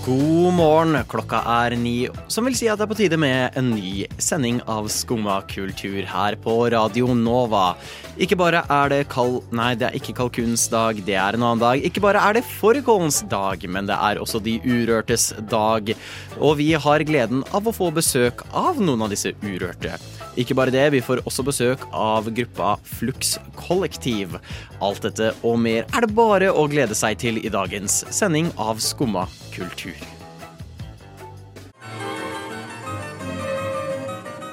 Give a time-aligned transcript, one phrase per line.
[0.00, 3.66] God morgen, klokka er ni, som vil si at det er på tide med en
[3.74, 7.74] ny sending av Skumma kultur her på Radio Nova.
[8.16, 9.42] Ikke bare er det kald...
[9.52, 11.84] Nei, det er ikke kalkunens dag, det er en annen dag.
[11.84, 15.92] Ikke bare er det fårikålens dag, men det er også de urørtes dag.
[16.38, 20.00] Og vi har gleden av å få besøk av noen av disse urørte.
[20.40, 24.40] Ikke bare det, vi får også besøk av gruppa Flux Kollektiv.
[24.80, 28.80] Alt dette og mer er det bare å glede seg til i dagens sending av
[28.80, 29.98] Skumma kultur.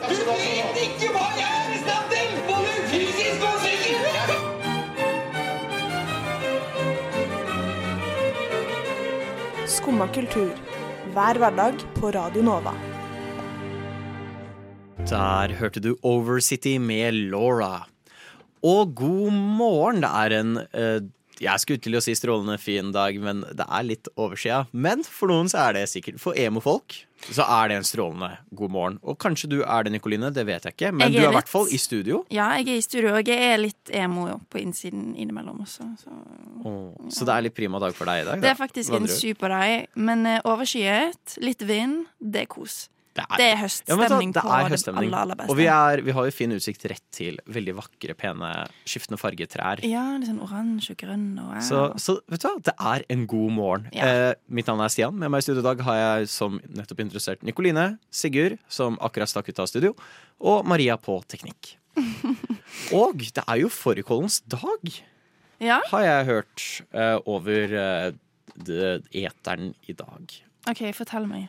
[0.07, 4.07] Du vet ikke hva jeg er i stand til, både fysisk og psykisk!
[9.77, 10.53] Skumma kultur.
[11.13, 12.73] Hver hverdag på Radio Nova.
[15.07, 17.87] Der hørte du Overcity med Laura.
[18.63, 20.01] Og god morgen.
[20.04, 20.99] Det er en eh,
[21.43, 24.63] Jeg skulle til å si strålende fin dag, men det er litt oversida.
[24.71, 28.71] Men for noen så er det sikkert For emo-folk så er det en strålende god
[28.71, 28.98] morgen.
[29.02, 30.29] Og kanskje du er det, Nikoline.
[30.34, 30.91] Det vet jeg ikke.
[30.94, 32.20] Men Jeg du er er i hvert fall i studio.
[32.34, 35.88] Ja, jeg er i studio, og jeg er litt emo på innsiden innimellom også.
[36.04, 36.13] Så.
[36.63, 38.44] Åh, Så det er litt prima dag for deg i dag?
[38.44, 42.85] Det er faktisk en super dag, men eh, overskyet, litt vind, det er kos.
[43.18, 45.07] Det Det er men vet høststemning hva, på det er det høststemning.
[45.10, 45.51] aller, aller beste.
[45.54, 48.51] Og vi, er, vi har jo fin utsikt rett til veldig vakre, pene,
[48.87, 49.82] skiftende fargetrær.
[49.87, 51.63] Ja, litt sånn oransje og grønn og ja.
[51.65, 53.90] Så, så vet du hva, det er en god morgen.
[53.95, 54.07] Ja.
[54.07, 55.18] Eh, mitt navn er Stian.
[55.18, 59.32] Med meg i studio i dag har jeg som nettopp interessert Nikoline, Sigurd, som akkurat
[59.32, 59.93] stakk ut av studio,
[60.40, 61.76] og Maria på teknikk.
[62.93, 64.91] og det er jo fårikålens dag,
[65.63, 68.12] Ja, har jeg hørt eh, over eh,
[69.18, 70.34] eteren i dag.
[70.69, 71.47] OK, fortell meg.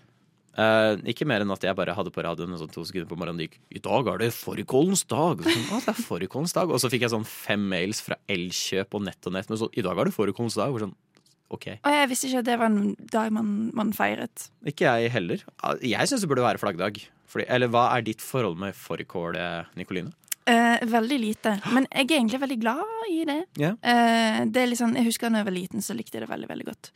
[0.58, 3.44] Eh, ikke mer enn at jeg bare hadde på radioen sånn to sekunder på morgenen.
[3.46, 5.44] gikk, I dag er det fårikålens dag.
[5.46, 6.72] Sånn, «Å, det er fårikålens dag.
[6.74, 9.50] Og så fikk jeg sånn fem mails fra Elkjøp og Nett og Nett.
[9.52, 10.74] Men så, i dag er det fårikålens dag.
[10.82, 10.96] Sånn,
[11.54, 11.68] OK.
[11.78, 14.48] Og jeg visste ikke at det var en dag man, man feiret.
[14.66, 15.44] Ikke jeg heller.
[15.80, 16.98] Jeg syns det burde være flaggdag.
[17.28, 20.10] Fordi, eller hva er ditt forhold med fårikål, eh, Nikoline?
[20.48, 21.54] Eh, veldig lite.
[21.74, 23.42] Men jeg er egentlig veldig glad i det.
[23.60, 23.76] Yeah.
[23.82, 26.30] Eh, det er litt sånn, jeg husker da jeg var liten, så likte jeg det
[26.30, 26.90] veldig veldig godt.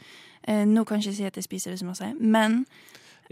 [0.48, 2.62] Eh, nå kan jeg ikke si at jeg spiser det så masse, men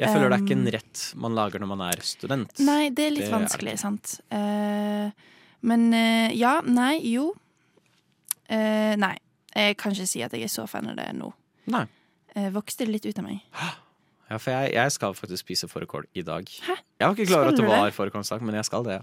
[0.01, 2.55] Jeg føler det er ikke en rett man lager når man er student.
[2.65, 4.15] Nei, det er litt Det er vanskelig, sant.
[4.33, 5.11] Uh,
[5.69, 7.31] men uh, ja, nei, jo.
[8.49, 9.15] Uh, nei.
[9.51, 11.29] Jeg kan ikke si at jeg er så fan av det nå.
[11.75, 11.85] Nei.
[12.55, 13.41] Vokste det litt ut av meg.
[14.31, 16.47] Ja, for jeg, jeg skal faktisk spise fårikål i dag.
[16.47, 16.77] Hæ?
[16.79, 19.01] Jeg var ikke klar over at det var fårikålsdag, men jeg skal det.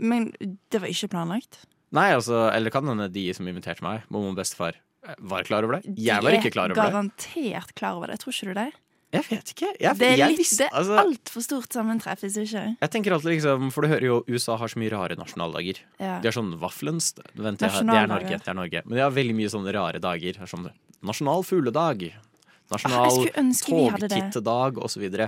[0.00, 0.30] Men
[0.72, 1.60] det var ikke planlagt.
[1.92, 4.80] Nei, altså, Eller kan hende de som inviterte meg, mormor og bestefar,
[5.18, 5.92] var klar over det.
[6.00, 6.92] Jeg var ikke klar er over det.
[6.94, 8.20] garantert klar over det.
[8.22, 8.70] Tror ikke du det?
[9.10, 9.68] Jeg vet ikke.
[9.80, 12.62] Jeg, Det er, litt, det er altså, altfor stort sammentreff, ikke.
[12.78, 15.80] Jeg tenker alltid liksom, For du hører jo USA har så mye rare nasjonaldager.
[15.98, 16.20] Ja.
[16.22, 18.38] De har sånn vaflens Vent, det er Norge.
[18.38, 18.82] Det er Norge.
[18.86, 20.38] Men de har veldig mye sånne rare dager.
[20.38, 20.70] Er Sånn,
[21.02, 22.06] nasjonal fugledag.
[22.70, 24.10] Nasjonal Ah, det.
[24.14, 25.08] togtittedag osv.
[25.10, 25.26] Det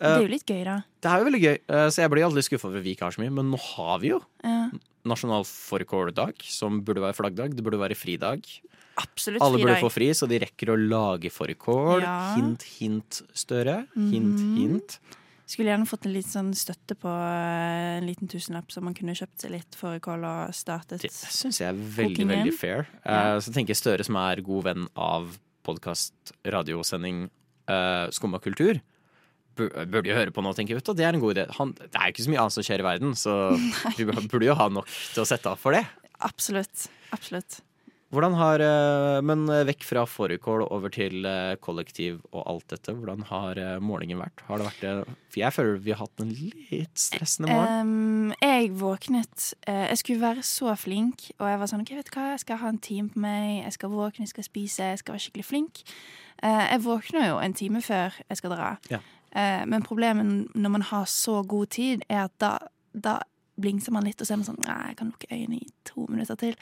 [0.00, 0.78] er jo litt gøy, da.
[1.04, 3.04] Det er jo veldig gøy, eh, så jeg blir aldri skuffa over at vi ikke
[3.06, 3.30] har så mye.
[3.36, 4.70] Men nå har vi jo Ja.
[5.08, 7.56] Nasjonal fårikåldag, som burde være flaggdag.
[7.56, 8.46] Det burde være fridag.
[9.00, 12.04] Absolutt Alle burde få fri, så de rekker å lage fårikål.
[12.04, 12.16] Ja.
[12.38, 13.82] Hint, hint, Støre.
[13.96, 14.56] Hint, mm.
[14.60, 14.98] hint.
[15.44, 19.16] Skulle gjerne fått en litt sånn støtte på eh, en liten tusenlapp, så man kunne
[19.18, 22.32] kjøpt seg litt fårikål og startet Det syns jeg er veldig, Kokingen.
[22.32, 22.88] veldig fair.
[23.02, 23.34] Ja.
[23.34, 27.26] Eh, så tenker jeg Støre, som er god venn av podkast, radiosending,
[27.72, 28.80] uh, Skumma kultur,
[29.56, 30.86] burde jo høre på nå, tenker jeg.
[30.86, 31.46] Det er en god idé.
[31.58, 33.36] Han, det er jo ikke så mye annet som skjer i verden, så
[33.98, 35.84] du burde jo ha nok til å sette av for det.
[36.24, 36.88] Absolutt.
[37.14, 37.60] Absolutt.
[38.14, 42.94] Hvordan har, eh, Men eh, vekk fra fårikål over til eh, kollektiv og alt dette.
[42.94, 44.44] Hvordan har målingen morgenen vært?
[44.46, 45.08] Har det vært?
[45.32, 47.90] For jeg føler vi har hatt en litt stressende morgen.
[48.28, 52.14] Um, jeg våknet Jeg skulle være så flink, og jeg var sånn OK, vet du
[52.14, 55.02] hva, jeg skal ha en time på meg, jeg skal våkne, jeg skal spise, jeg
[55.02, 55.82] skal være skikkelig flink.
[56.44, 59.00] Jeg våkner jo en time før jeg skal dra, Ja.
[59.34, 62.56] Eh, men problemet når man har så god tid, er at da,
[62.94, 63.18] da
[63.60, 66.06] blingser man litt, og så er man sånn Nei, jeg kan lukke øynene i to
[66.10, 66.56] minutter til.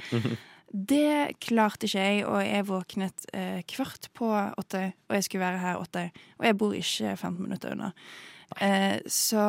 [0.72, 5.60] Det klarte ikke jeg, og jeg våknet eh, kvart på åtte, og jeg skulle være
[5.60, 6.06] her åtte.
[6.40, 7.90] Og jeg bor ikke 15 minutter unna.
[8.56, 9.42] Eh, så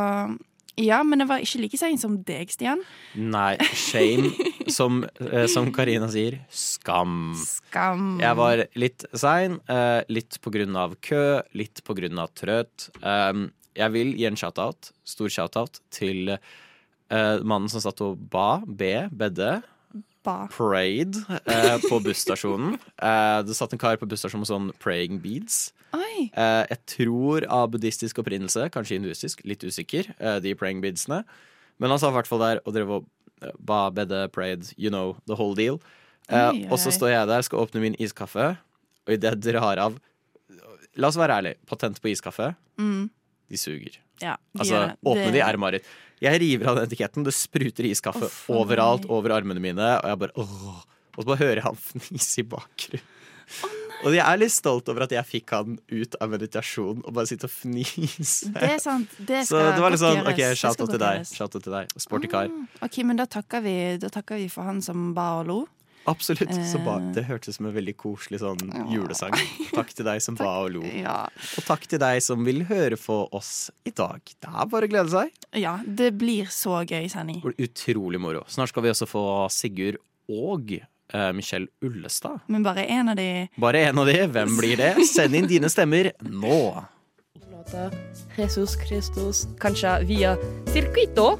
[0.79, 2.81] ja, men det var ikke like seint som deg, Stian.
[3.15, 4.31] Nei, shame.
[4.71, 7.33] Som, eh, som Karina sier, skam.
[7.37, 8.15] Skam.
[8.23, 12.87] Jeg var litt sein, eh, litt på grunn av kø, litt på grunn av trøt.
[13.03, 18.61] Um, jeg vil gi en shout-out, stor shout-out, til eh, mannen som satt og ba,
[18.65, 19.59] be, bedde,
[20.23, 20.47] Ba.
[20.53, 22.77] prayed eh, på busstasjonen.
[22.79, 25.73] Eh, det satt en kar på busstasjonen med sånn praying beads.
[26.34, 31.24] Eh, jeg tror av buddhistisk opprinnelse, kanskje hinduistisk, litt usikker, eh, de praying bidsene.
[31.80, 33.06] Men han sa i hvert fall der og drev og
[33.44, 35.80] eh, ba, bedde, prayed, you know, the whole deal.
[36.30, 38.54] Eh, oi, og så står jeg der, skal åpne min iskaffe,
[39.06, 40.00] og idet jeg drar av
[40.95, 43.10] La oss være ærlig, Patent på iskaffe, Mm.
[43.50, 43.95] de suger.
[44.22, 44.98] Ja, de Altså, det.
[45.10, 45.84] åpne de er Marit.
[46.22, 50.19] Jeg river av den etiketten, det spruter iskaffe oh, overalt over armene mine, og jeg
[50.22, 50.84] bare åh.
[51.18, 53.10] Og så bare hører jeg han fnise i bakgrunnen.
[54.03, 57.29] Og jeg er litt stolt over at jeg fikk han ut av meditasjon og bare
[57.29, 58.51] sitte og fnise.
[58.53, 59.09] Det er sant.
[59.19, 61.23] Det Så det var litt sånn, ok, shout out til deg.
[61.29, 61.94] Shout til deg.
[61.97, 62.50] Sporty kar.
[62.51, 65.61] Mm, Ok, men da takker, vi, da takker vi for han som ba og lo.
[66.05, 66.51] Absolutt.
[66.67, 67.11] Så ba, Eh.
[67.15, 68.59] det hørtes som en veldig koselig sånn
[68.91, 69.31] julesang.
[69.71, 70.81] Takk til deg som ba og lo.
[70.83, 71.29] Ja.
[71.57, 74.19] Og takk til deg som vil høre på oss i dag.
[74.25, 75.31] Det er bare å glede seg.
[75.56, 77.39] ja, det blir så gøy sending.
[77.56, 78.44] Utrolig moro.
[78.51, 79.95] Snart skal vi også få Sigurd
[80.27, 80.75] og
[81.36, 82.39] Michelle Ullestad.
[82.48, 84.18] Men bare en av de Bare én av de.
[84.33, 84.94] Hvem blir det?
[85.13, 86.83] Send inn dine stemmer nå.
[87.51, 87.92] låta
[88.38, 90.38] Jesus Christus, kanskje via
[90.74, 91.38] Circuito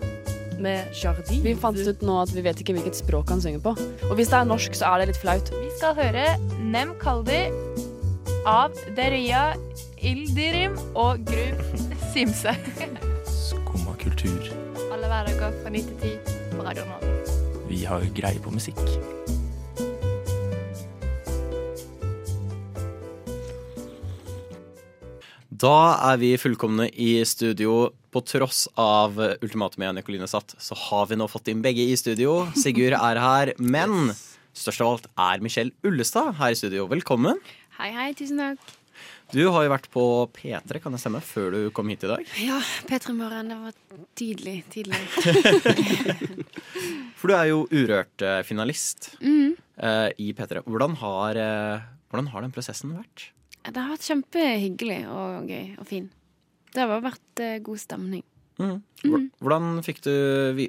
[0.60, 1.42] med Jardin.
[1.44, 3.74] Vi fant ut nå at vi vet ikke hvilket språk han synger på.
[4.10, 5.50] Og hvis det er norsk, så er det litt flaut.
[5.52, 6.28] Vi skal høre
[6.62, 7.42] Nem Kaldi
[8.48, 9.54] av Deria
[10.04, 12.54] Ildirim og Grub Simse.
[13.28, 14.52] Skumma kultur.
[14.94, 17.10] Alle hverdager fra 9 til 10 på Radio Norge.
[17.68, 18.80] Vi har greie på musikk.
[25.64, 27.94] Da er vi fullkomne i studio.
[28.12, 31.86] På tross av ultimatumet jeg og Nikoline satt, så har vi nå fått inn begge
[31.88, 32.42] i studio.
[32.60, 34.12] Sigurd er her, men
[34.52, 36.84] størst av alt er Michelle Ullestad her i studio.
[36.92, 37.40] Velkommen.
[37.78, 38.74] Hei, hei, tusen takk.
[39.32, 40.04] Du har jo vært på
[40.36, 42.34] P3, kan det stemme, før du kom hit i dag?
[42.44, 42.60] Ja,
[42.90, 45.00] P3 Morgen, det var tidlig, tidlig.
[47.22, 49.56] For du er jo Urørt-finalist mm.
[49.80, 50.66] eh, i P3.
[50.68, 53.30] Hvordan har, eh, hvordan har den prosessen vært?
[53.64, 56.10] Det har vært kjempehyggelig og gøy og fin.
[56.74, 58.24] Det har bare vært eh, god stemning.
[58.62, 58.80] Mm.
[59.42, 60.14] Hvordan, fikk du,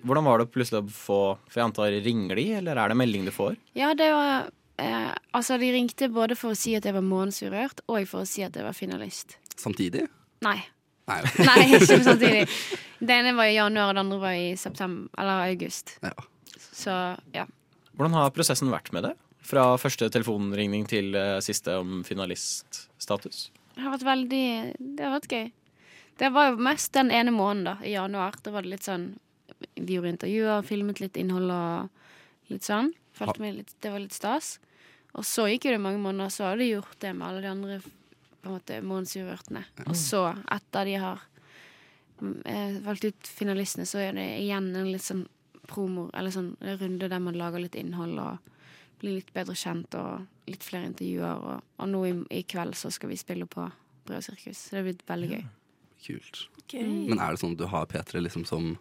[0.06, 1.18] hvordan var det plutselig å få
[1.50, 3.58] For jeg antar ringer de, eller er det melding du får?
[3.76, 4.46] Ja, det var
[4.80, 8.28] eh, Altså, de ringte både for å si at jeg var månedsurørt, og for å
[8.28, 9.36] si at jeg var finalist.
[9.60, 10.06] Samtidig?
[10.46, 10.56] Nei.
[11.10, 11.20] Nei.
[11.50, 12.46] Nei, ikke samtidig.
[13.04, 15.98] Det ene var i januar, og det andre var i september, eller august.
[16.04, 16.14] Ja.
[16.64, 16.94] Så
[17.36, 17.44] ja.
[17.94, 19.12] Hvordan har prosessen vært med det?
[19.44, 23.50] Fra første telefonringning til eh, siste om finaliststatus?
[23.74, 24.46] Det har vært veldig
[24.78, 25.50] Det har vært gøy.
[26.20, 28.38] Det var jo mest den ene måneden, da, i januar.
[28.42, 29.10] Da var det litt sånn
[29.74, 32.92] Vi gjorde intervjuer, filmet litt innhold og litt sånn.
[33.14, 34.56] Følte meg litt, det var litt stas.
[35.14, 37.50] Og så gikk jo det mange måneder, så har de gjort det med alle de
[37.52, 39.62] andre på en måte månedsurørtene.
[39.86, 41.22] Og så, etter de har
[42.44, 45.24] eh, valgt ut finalistene, så er det igjen en litt sånn
[45.70, 48.53] promo, eller sånn runde der man lager litt innhold og
[49.04, 51.44] blir litt bedre kjent og litt flere intervjuer.
[51.44, 53.68] Og, og nå i, i kveld så skal vi spille på
[54.08, 54.56] Brødsirkus.
[54.56, 55.44] Så det har blitt veldig gøy.
[56.04, 56.42] Kult.
[56.64, 56.88] Okay.
[57.08, 58.74] Men er det sånn at du har P3 liksom som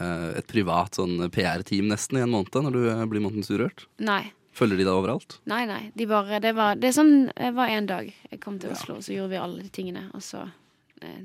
[0.00, 3.86] uh, et privat sånn PR-team nesten i en måned når du eh, blir månedens urørt?
[4.02, 4.22] Nei.
[4.56, 5.38] Følger de deg overalt?
[5.48, 5.82] Nei, nei.
[5.96, 8.98] De bare, det, var, det er sånn Det var en dag jeg kom til Oslo,
[9.04, 10.42] så gjorde vi alle de tingene, og så
[11.02, 11.20] eh,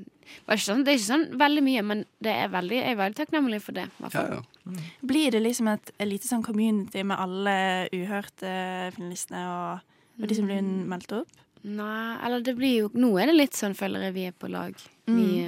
[0.48, 3.16] ikke sånn, Det er ikke sånn veldig mye, men det er veldig, jeg er veldig
[3.20, 3.88] takknemlig for det.
[4.12, 4.42] Ja, ja.
[4.66, 4.78] Mm.
[5.06, 9.80] Blir det liksom et, et lite sånn community med alle uhørte finalistene og,
[10.20, 10.86] og de som blir Mm.
[10.88, 11.28] meldt opp?
[11.66, 14.48] Nei, eller det blir jo Nå er det litt sånn, føler jeg, vi er på
[14.50, 14.74] lag.
[15.06, 15.16] Vi, Mm.
[15.16, 15.44] Vi,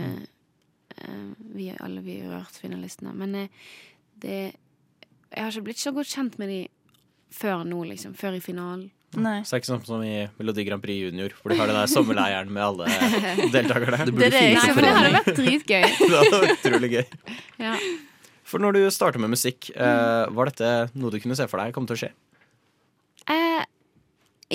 [0.99, 3.15] eh, vi er alle vi Urørt-finalistene.
[3.15, 3.49] Men eh,
[4.19, 4.55] det
[5.31, 6.69] Jeg har ikke blitt så godt kjent med de
[7.31, 8.15] før nå, liksom.
[8.17, 8.91] Før i finalen.
[9.17, 9.39] Nei.
[9.41, 11.79] Så det er ikke sånn som i Melodi Grand Prix Junior, hvor de har den
[11.79, 12.89] der sommerleiren med alle
[13.55, 14.05] deltakerne.
[14.05, 15.87] Det burde Det Nei, for det hadde vært dritgøy.
[16.03, 17.07] det hadde vært utrolig gøy.
[17.69, 17.75] Ja.
[18.49, 21.75] For når du starta med musikk, eh, var dette noe du kunne se for deg
[21.77, 22.11] kom til å skje?
[23.29, 23.65] Eh,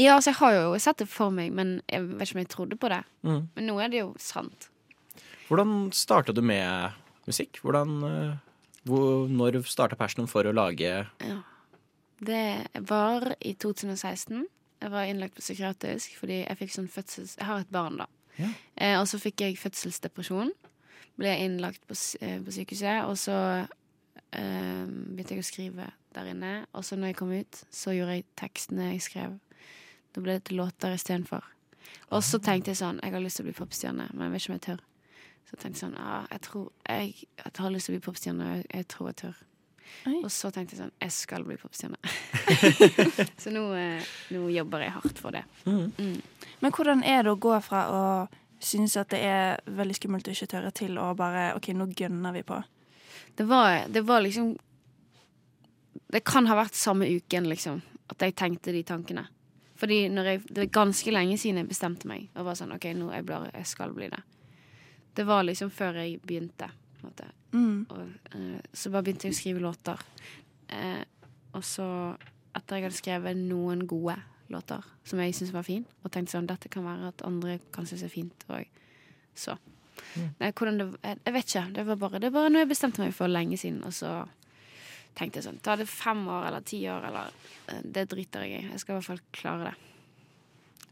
[0.01, 2.51] ja, altså jeg har jo sett det for meg, men jeg vet ikke om jeg
[2.53, 3.01] trodde på det.
[3.21, 3.41] Mm.
[3.57, 4.69] Men nå er det jo sant.
[5.49, 6.97] Hvordan starta du med
[7.29, 7.59] musikk?
[7.61, 11.37] Hvordan, eh, hvor, når starta passionen for å lage Ja.
[12.19, 14.45] Det var i 2016.
[14.83, 17.37] Jeg var innlagt på psykiatrisk fordi jeg fikk sånn fødsels...
[17.39, 18.09] Jeg har et barn, da.
[18.37, 18.49] Ja.
[18.75, 20.51] Eh, og så fikk jeg fødselsdepresjon.
[21.19, 23.37] Ble innlagt på, eh, på sykehuset, og så
[24.33, 26.53] eh, begynte jeg å skrive der inne.
[26.73, 29.37] Og så når jeg kom ut, så gjorde jeg tekstene jeg skrev.
[30.13, 31.45] Da ble det til låter istedenfor.
[32.13, 34.43] Og så tenkte jeg sånn Jeg har lyst til å bli popstjerne, men jeg vet
[34.43, 34.83] ikke om jeg tør.
[35.49, 38.45] Så tenkte jeg sånn ah, jeg tror jeg, jeg har lyst til å bli popstjerne,
[38.45, 39.41] og jeg, jeg tror jeg tør.
[40.23, 41.99] Og så tenkte jeg sånn Jeg skal bli popstjerne.
[43.41, 45.43] så nå, eh, nå jobber jeg hardt for det.
[45.65, 46.21] Mm.
[46.63, 48.03] Men hvordan er det å gå fra å
[48.63, 52.35] synes at det er veldig skummelt å ikke tørre, til å bare OK, nå gønner
[52.35, 52.59] vi på?
[53.35, 54.53] Det var, det var liksom
[56.13, 57.79] Det kan ha vært samme uken, liksom,
[58.13, 59.25] at jeg tenkte de tankene.
[59.79, 62.27] Fordi når jeg, det var ganske lenge siden jeg bestemte meg.
[62.37, 64.21] Og var sånn, ok, nå jeg, bare, jeg skal bli det.
[65.17, 66.69] Det var liksom før jeg begynte.
[67.03, 67.29] På en måte.
[67.53, 67.85] Mm.
[67.89, 69.99] Og, eh, så bare begynte jeg å skrive låter.
[70.73, 71.03] Eh,
[71.53, 71.87] og så,
[72.55, 74.17] etter jeg hadde skrevet noen gode
[74.53, 77.87] låter som jeg syntes var fin, og tenkte sånn dette kan være at andre kan
[77.89, 78.67] synes er fint òg,
[79.35, 79.57] så
[80.39, 81.61] Nei, hvordan det, jeg, jeg vet ikke.
[81.75, 84.11] Det var bare, det var noe jeg bestemte meg for lenge siden, og så
[85.17, 87.35] tenkte jeg sånn Ta det fem år eller ti år, eller
[87.69, 88.71] eh, Det driter jeg i.
[88.73, 89.92] Jeg skal i hvert fall klare det.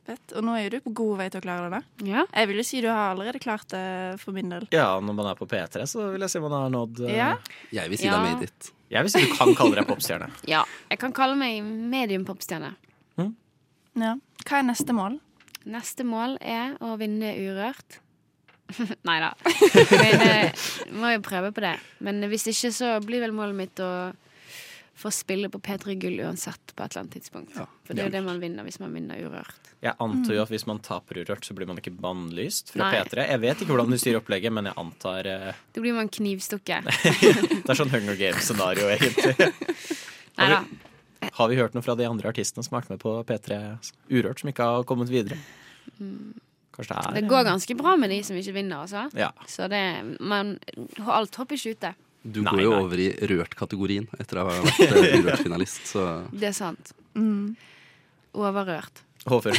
[0.08, 0.34] Fett.
[0.34, 1.82] Og nå er jo du på god vei til å klare det.
[2.10, 2.24] Ja.
[2.34, 3.82] Jeg vil jo si du har allerede klart det
[4.22, 4.66] for min del.
[4.74, 7.32] Ja, når man er på P3, så vil jeg si man har nådd eh, Ja.
[7.76, 8.18] Jeg vil si Ja.
[8.24, 8.72] det er it.
[8.92, 10.32] Jeg vil si du kan kalle deg popstjerne.
[10.50, 10.64] Ja.
[10.90, 12.74] Jeg kan kalle meg medium popstjerne.
[14.00, 14.16] Ja.
[14.48, 15.20] Hva er neste mål?
[15.68, 18.00] Neste mål er å vinne Urørt.
[19.08, 19.34] Nei da.
[19.92, 20.62] Men eh,
[20.96, 21.74] må jo prøve på det.
[22.00, 23.90] Men hvis ikke, så blir vel målet mitt å
[25.02, 27.54] få spille på P3 Gull uansett på et eller annet tidspunkt.
[27.58, 29.71] For det er jo det man vinner hvis man vinner Urørt.
[29.82, 33.00] Jeg antar jo at hvis man taper Urørt, så blir man ikke bannlyst fra Nei.
[33.02, 33.24] P3.
[33.32, 36.86] Jeg vet ikke hvordan du styrer opplegget, men jeg antar eh, Da blir man knivstukket.
[37.66, 39.34] Det er sånn Hunger Games-scenario, egentlig.
[40.38, 40.62] Nei da.
[41.40, 43.58] Har vi hørt noe fra de andre artistene som har vært med på P3
[44.14, 45.40] Urørt, som ikke har kommet videre?
[45.98, 49.08] Kanskje det er Det går ganske bra med de som ikke vinner, altså.
[49.18, 49.32] Ja.
[49.50, 49.82] Så det
[50.22, 50.56] man,
[51.02, 51.94] Alt hopper ikke ute.
[52.22, 52.80] Du Nei, går jo nei.
[52.86, 54.96] over i rørt-kategorien etter å ha vært
[55.26, 56.94] urørt-finalist, så Det er sant.
[57.18, 57.56] Mm.
[58.38, 59.04] Overrørt.
[59.30, 59.58] Håper.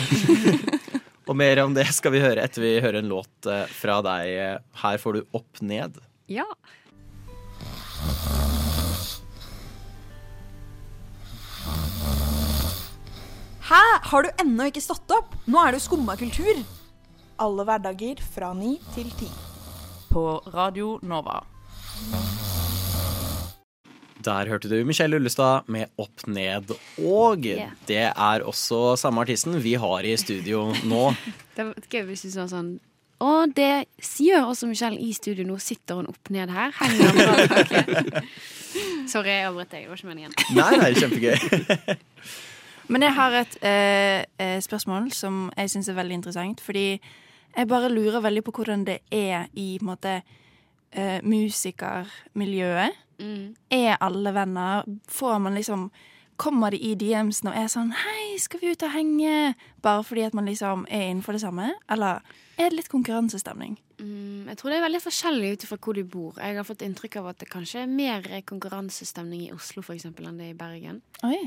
[1.31, 4.63] Og mer om det skal vi høre etter vi hører en låt eh, fra deg.
[4.83, 6.01] Her får du Opp Ned.
[6.33, 6.49] Ja.
[13.63, 13.83] Hæ?
[14.11, 15.37] Har du ennå ikke stått opp?
[15.47, 16.65] Nå er det jo skumma kultur.
[17.43, 19.31] Alle hverdager fra ni til ti.
[20.13, 21.41] På Radio Nova.
[24.23, 26.71] Der hørte du Michelle Ullestad med Opp Ned.
[27.03, 27.71] Og Yeah.
[27.89, 31.15] det er også samme artisten vi har i studio nå.
[31.57, 32.79] Det var gøy hvis du sa sånn
[33.21, 33.87] Og det
[34.19, 35.59] gjør også Michelle i studio nå.
[35.63, 36.73] Sitter hun opp ned her?
[36.79, 38.23] Henger hun bra?
[39.11, 39.85] Sorry, jeg avbrøt deg.
[39.85, 40.33] Det var ikke meningen.
[40.57, 41.99] Nei, nei, kjempegøy.
[42.93, 46.61] Men jeg har et eh, eh, spørsmål som jeg syns er veldig interessant.
[46.65, 46.87] Fordi
[47.57, 50.15] jeg bare lurer veldig på hvordan det er i på en måte,
[50.93, 52.99] eh, musikermiljøet.
[53.23, 53.55] Mm.
[53.71, 54.89] Er alle venner?
[55.09, 55.91] Får man liksom
[56.43, 60.25] Kommer de i DMs og er sånn 'Hei, skal vi ut og henge?' Bare fordi
[60.27, 61.75] at man liksom er innenfor det samme?
[61.89, 62.23] Eller
[62.59, 63.77] er det litt konkurransestemning?
[64.01, 66.35] Mm, jeg tror det er veldig forskjellig ut ifra hvor du bor.
[66.41, 70.27] Jeg har fått inntrykk av at det kanskje er mer konkurransestemning i Oslo for eksempel,
[70.27, 71.01] enn det er i Bergen.
[71.23, 71.39] Oi.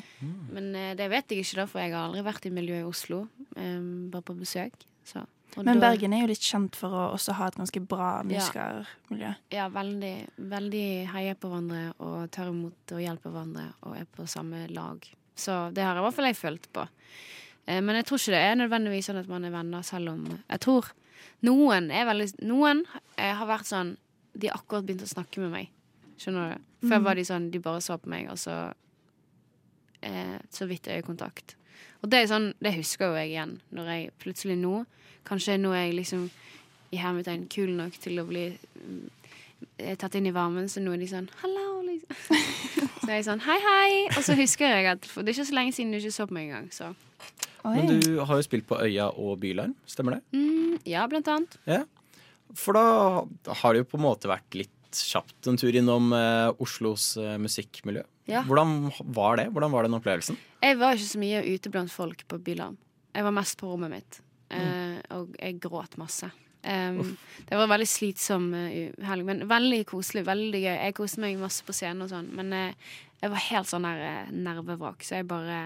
[0.53, 2.89] Men eh, det vet jeg ikke, da, for jeg har aldri vært i miljøet i
[2.89, 3.27] Oslo.
[3.57, 4.87] Um, bare på besøk.
[5.05, 5.25] Så.
[5.63, 9.35] Men da- Bergen er jo litt kjent for å også ha et ganske bra musikermiljø.
[9.51, 14.27] Ja, veldig, veldig heier på hverandre og tar imot og hjelper hverandre og er på
[14.27, 14.99] samme lag.
[15.35, 16.87] Så det har i hvert fall jeg følt på.
[17.67, 20.25] Eh, Men jeg tror ikke det er nødvendigvis sånn at man er venner, selv om
[20.49, 20.91] jeg tror
[21.43, 22.83] noen er veldig Noen
[23.17, 23.97] eh, har vært sånn
[24.37, 25.69] De har akkurat begynt å snakke med meg.
[26.17, 26.87] Skjønner du?
[26.87, 27.03] Før Mhm.
[27.03, 28.73] var de sånn De bare så på meg, og så
[30.03, 31.55] eh, Så vidt øyekontakt.
[32.03, 34.85] Og det er sånn Det husker jo jeg igjen, når jeg plutselig nå
[35.25, 36.27] Kanskje nå er jeg liksom
[36.93, 38.99] i hermetegn kul nok til å bli mm,
[39.81, 42.43] eh, tatt inn i varmen, så nå er de sånn 'hallo', liksom.
[43.01, 45.49] Så er jeg sånn 'hei, hei', og så husker jeg at For det er ikke
[45.49, 46.93] så lenge siden du ikke så på meg engang, så
[47.65, 50.21] Men du har jo spilt på Øya og Bylarm, stemmer det?
[50.37, 51.57] mm, Ja, blant annet.
[51.65, 51.83] Ja.
[52.53, 53.25] For da
[53.61, 57.35] har det jo på en måte vært litt kjapt en tur innom eh, Oslos eh,
[57.41, 58.03] musikkmiljø.
[58.29, 58.41] Ja.
[58.47, 59.49] Hvordan var det?
[59.53, 60.39] Hvordan var den opplevelsen?
[60.65, 62.79] Jeg var ikke så mye ute blant folk på Bylarm.
[63.15, 64.17] Jeg var mest på rommet mitt,
[64.51, 64.97] mm.
[65.15, 66.27] og jeg gråt masse.
[66.65, 70.25] Um, det var en veldig slitsom eh, helg, men veldig koselig.
[70.25, 70.73] Veldig gøy.
[70.73, 74.01] Jeg koste meg masse på scenen og sånn, men eh, jeg var helt sånn der
[74.01, 75.59] eh, nervevrak, så jeg bare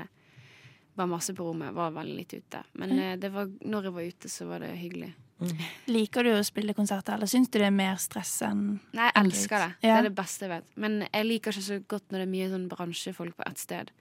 [1.00, 1.72] var masse på rommet.
[1.78, 2.63] Var veldig litt ute.
[2.82, 3.06] Men mm.
[3.24, 5.13] det var, når jeg var ute, så var det hyggelig.
[5.88, 9.15] Liker du å spille konserter, eller syns du det er mer stress enn Nei, jeg
[9.24, 9.69] elsker det.
[9.81, 10.65] Det er det beste jeg vet.
[10.75, 13.91] Men jeg liker ikke så godt når det er mye sånn bransjefolk på ett sted.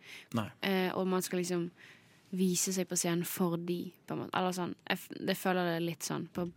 [0.62, 1.68] Eh, og man skal liksom
[2.36, 4.34] vise seg på scenen for de, på en måte.
[4.36, 4.74] Eller sånn.
[4.90, 6.48] Jeg, f- det føler det litt sånn på,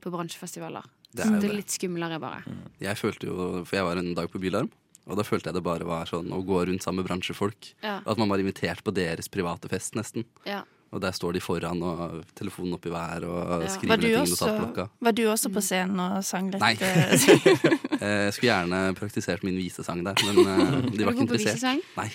[0.00, 0.86] på bransjefestivaler.
[1.12, 2.42] Det er det er litt skumlere, bare.
[2.84, 4.70] Jeg følte jo, for jeg var en dag på Bilarm.
[5.08, 7.70] og da følte jeg det bare var sånn å gå rundt sammen med bransjefolk.
[7.82, 7.98] Ja.
[8.06, 10.24] At man var invitert på deres private fest, nesten.
[10.44, 10.62] Ja.
[10.88, 13.68] Og der står de foran og telefonen oppi været, og ja.
[13.68, 14.86] skriver du, ned ting i på notatblokka.
[15.04, 16.62] var du også på scenen og sang litt?
[16.62, 16.74] Nei.
[16.80, 21.26] eh, Eh, Jeg skulle gjerne praktisert min visesang der, men eh, de var du ikke
[21.26, 21.58] på interessert.
[21.58, 21.80] visesang?
[21.98, 22.08] Nei.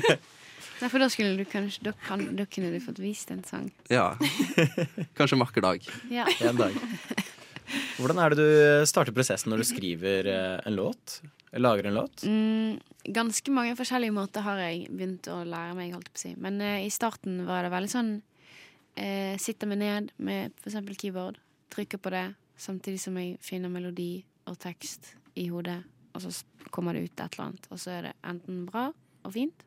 [0.82, 3.68] Nei, for da, skulle du kanskje, da, kan, da kunne du fått vist en sang.
[3.92, 4.08] Ja.
[5.18, 5.84] Kanskje en vakker dag.
[6.10, 6.24] Ja.
[6.48, 6.74] En dag.
[8.00, 11.20] Hvordan er det du starter prosessen når du skriver eh, en låt?
[11.60, 12.22] Lager en låt?
[12.24, 16.34] Mm, ganske mange forskjellige måter har jeg begynt å lære meg, holdt på å si.
[16.40, 18.12] Men eh, i starten var det veldig sånn
[18.96, 21.40] eh, Sitter meg ned med for eksempel keyboard,
[21.74, 25.82] trykker på det, samtidig som jeg finner melodi og tekst i hodet,
[26.16, 26.32] og så
[26.72, 28.88] kommer det ut et eller annet, og så er det enten bra
[29.22, 29.66] og fint,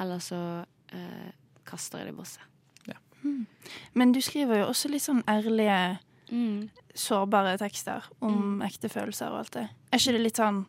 [0.00, 0.40] eller så
[0.92, 1.32] eh,
[1.64, 2.50] kaster jeg det i bosset.
[3.24, 3.46] Mm.
[3.92, 5.96] Men du skriver jo også litt sånn ærlige,
[6.98, 9.64] sårbare tekster om ekte følelser og alt det.
[9.92, 10.64] Er ikke det litt sånn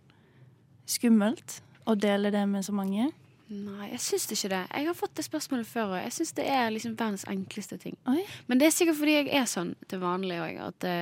[0.90, 3.12] skummelt å dele det med så mange?
[3.46, 4.62] Nei, jeg syns ikke det.
[4.74, 6.00] Jeg har fått det spørsmålet før, òg.
[6.02, 7.98] jeg syns det er liksom verdens enkleste ting.
[8.10, 8.24] Oi.
[8.50, 10.96] Men det er sikkert fordi jeg er sånn til vanlig òg, at det,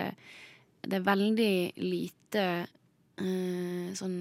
[0.84, 2.48] det er veldig lite
[3.24, 4.18] uh, sånn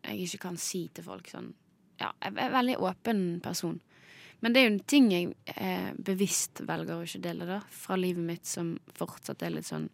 [0.00, 1.50] jeg ikke kan si til folk sånn
[2.00, 3.74] Ja, jeg er en veldig åpen person.
[4.40, 7.98] Men det er jo en ting jeg eh, bevisst velger å ikke dele, da, fra
[8.00, 9.90] livet mitt, som fortsatt er litt sånn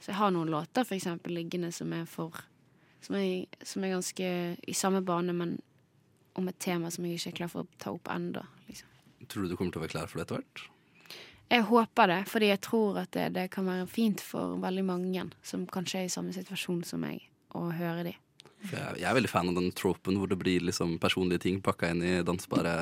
[0.00, 2.40] Så jeg har noen låter for eksempel liggende som er for
[3.04, 4.28] Som er, som er ganske
[4.64, 5.58] i samme bane, men
[6.34, 8.42] om et tema som jeg ikke er klar for å ta opp ennå.
[8.70, 8.88] Liksom.
[9.28, 10.64] Tror du du kommer til å være klar for det etter hvert?
[11.52, 15.26] Jeg håper det, fordi jeg tror at det, det kan være fint for veldig mange
[15.44, 18.14] som kanskje er i samme situasjon som meg, å høre de.
[18.64, 21.90] Jeg, jeg er veldig fan av den tropen hvor det blir liksom personlige ting pakka
[21.92, 22.72] inn i dansbare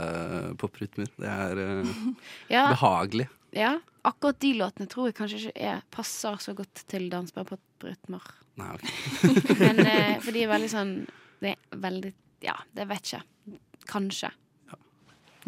[0.63, 1.11] poprytmer.
[1.19, 1.95] Det er uh,
[2.55, 2.69] Ja.
[2.71, 3.27] behagelig.
[3.53, 8.25] Ja, akkurat de låtene tror jeg kanskje ikke er, passer så godt til dansbare poprytmer.
[8.61, 8.87] Nei, ok.
[9.65, 10.91] Men eh, for de er veldig sånn
[11.41, 12.11] Det er veldig
[12.45, 13.23] Ja, det vet ikke.
[13.89, 14.33] Kanskje.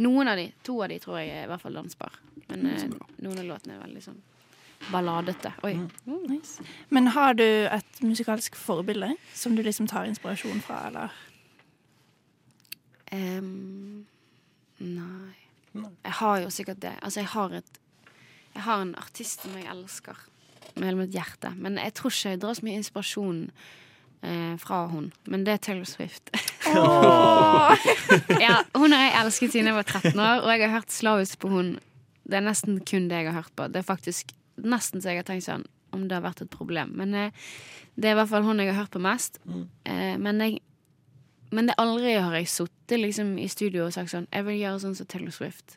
[0.05, 2.17] Noen av de, to av de tror jeg er i hvert fall dansbar.
[2.49, 2.87] Men eh,
[3.23, 4.23] noen av låtene er veldig sånn
[4.93, 5.53] balladete.
[5.65, 5.77] Oi.
[6.05, 6.41] Mm.
[6.93, 11.15] Men har du et musikalsk forbilde som du liksom tar inspirasjon fra, eller?
[13.15, 14.05] Em,
[14.83, 15.33] nei.
[15.75, 16.93] Jeg har jo sikkert det.
[17.03, 17.81] Altså, jeg har et
[18.55, 20.19] Jeg har en artist som jeg elsker
[20.75, 21.53] med hele mitt hjerte.
[21.59, 23.41] Men jeg tror ikke jeg drar så mye inspirasjon
[24.25, 25.11] eh, fra hun.
[25.31, 26.31] Men det er Taylor Swift.
[28.45, 31.43] ja, hun har jeg elsket siden jeg var 13 år, og jeg har hørt slavisk
[31.45, 31.75] på hun
[32.25, 33.69] Det er nesten kun det jeg har hørt på.
[33.69, 36.95] Det er faktisk nesten så jeg har tenkt sånn om det har vært et problem.
[36.99, 37.43] Men eh,
[37.95, 39.39] det er i hvert fall hun jeg har hørt på mest.
[39.85, 40.63] Eh, men jeg
[41.55, 44.81] men det aldri har jeg sittet liksom, i studio og sagt sånn Jeg vil gjøre
[44.83, 45.77] sånn som Taylor Swift.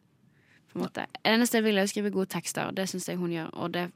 [0.77, 1.05] På en måte.
[1.17, 3.49] Det eneste jeg vil, er å skrive gode tekster, og det syns jeg hun gjør.
[3.57, 3.87] Og det,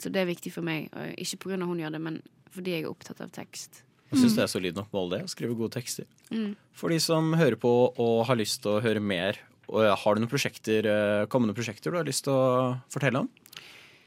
[0.00, 0.88] så det er viktig for meg.
[0.96, 2.20] Og ikke på grunn av hun gjør det, men
[2.54, 3.82] fordi jeg er opptatt av tekst.
[4.12, 5.22] Jeg syns det er solid nok mål, det.
[5.26, 6.06] Å skrive gode tekster.
[6.30, 6.52] Mm.
[6.72, 10.20] For de som hører på og har lyst til å høre mer, og har du
[10.20, 13.28] noen prosjekter, eh, kommende prosjekter du har lyst til å fortelle om?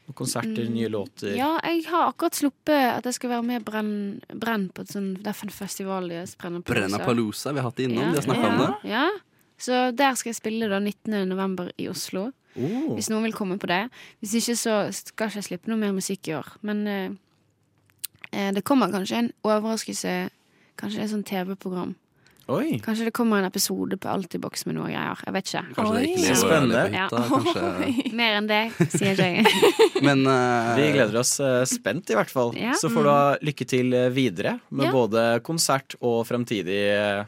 [0.08, 0.72] Noen konserter, Mm.
[0.72, 1.34] nye låter?
[1.36, 5.18] Ja, jeg har akkurat sluppet at jeg skal være med Brenn, brenn på et sånt,
[5.22, 6.34] Det er en festival deres.
[6.36, 6.72] Brennapalooza.
[6.72, 8.04] Brennapalooza, vi har hatt det innom.
[8.04, 8.10] Ja.
[8.12, 8.90] De har snakka om det.
[8.90, 9.10] Ja.
[9.58, 11.28] Så der skal jeg spille da 19.
[11.28, 12.28] november i Oslo.
[12.58, 12.94] Oh.
[12.96, 13.84] Hvis noen vil komme på det.
[14.22, 16.48] Hvis ikke så skal ikke jeg slippe noe mer musikk i år.
[16.66, 17.08] Men eh,
[18.32, 20.18] eh, det kommer kanskje en overraskelse.
[20.78, 21.96] Kanskje et sånt TV-program.
[22.48, 22.78] Oi.
[22.80, 25.18] Kanskje det kommer en episode på Altibox med noe greier.
[25.26, 25.62] Jeg vet ikke.
[25.76, 26.84] Kanskje det er ikke Spennende.
[26.94, 28.12] hytta, kanskje.
[28.22, 28.60] Mer enn det
[28.94, 29.42] sier jeg.
[30.06, 32.54] Men uh, Vi gleder oss uh, spent, i hvert fall.
[32.56, 32.72] Ja.
[32.80, 34.94] Så får du ha lykke til videre med Ja.
[34.96, 37.26] både konsert og fremtidig eh,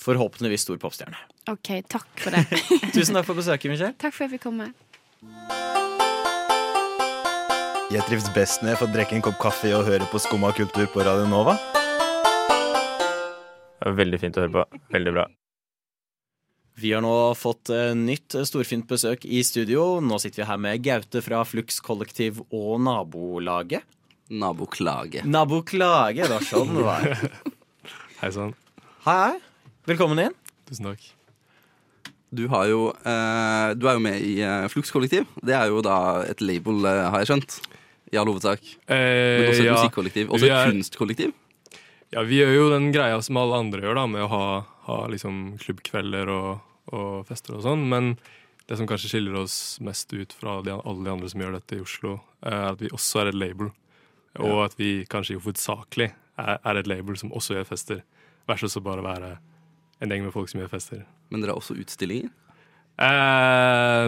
[0.00, 1.18] forhåpentligvis stor popstjerne.
[1.50, 2.44] OK, takk for det.
[2.96, 3.96] Tusen takk for besøket, Michelle.
[4.00, 4.70] Takk for at jeg fikk komme.
[7.90, 10.86] Jeg trives best når jeg får drikke en kopp kaffe og høre på Skumma kultur
[10.92, 11.56] på Radio Nova.
[13.80, 14.82] Det er Veldig fint å høre på.
[14.94, 15.26] Veldig bra.
[16.80, 19.98] Vi har nå fått eh, nytt eh, storfint besøk i studio.
[20.00, 23.84] Nå sitter vi her med Gaute fra Flux kollektiv og nabolaget.
[24.30, 25.24] Naboklage.
[25.26, 27.08] Naboklage, det var sånn det var.
[28.22, 28.54] Hei sann.
[29.02, 29.49] Hei, hei.
[29.90, 30.34] Velkommen inn.
[30.68, 31.02] Tusen takk.
[32.30, 35.24] Du, har jo, eh, du er jo med i eh, Flux kollektiv.
[35.42, 37.56] Det er jo da et label, eh, har jeg skjønt.
[38.14, 38.62] I all hovedsak.
[38.90, 39.74] Men også et ja.
[39.78, 40.30] musikkollektiv.
[40.30, 41.32] Også et er- kunstkollektiv.
[42.14, 44.46] Ja, vi gjør jo den greia som alle andre gjør, da, med å ha,
[44.86, 46.62] ha liksom klubbkvelder og,
[46.94, 47.84] og fester og sånn.
[47.90, 48.14] Men
[48.70, 51.78] det som kanskje skiller oss mest ut fra de, alle de andre som gjør dette
[51.78, 53.74] i Oslo, er at vi også er et label.
[54.38, 54.64] Og Ja.
[54.70, 58.02] at vi kanskje hovedsakelig er, er et label som også gjør fester,
[58.46, 59.36] versus å bare være
[60.00, 61.02] en gjeng med folk som gjør fester.
[61.30, 62.30] Men dere har også utstillinger?
[63.00, 64.06] Eh,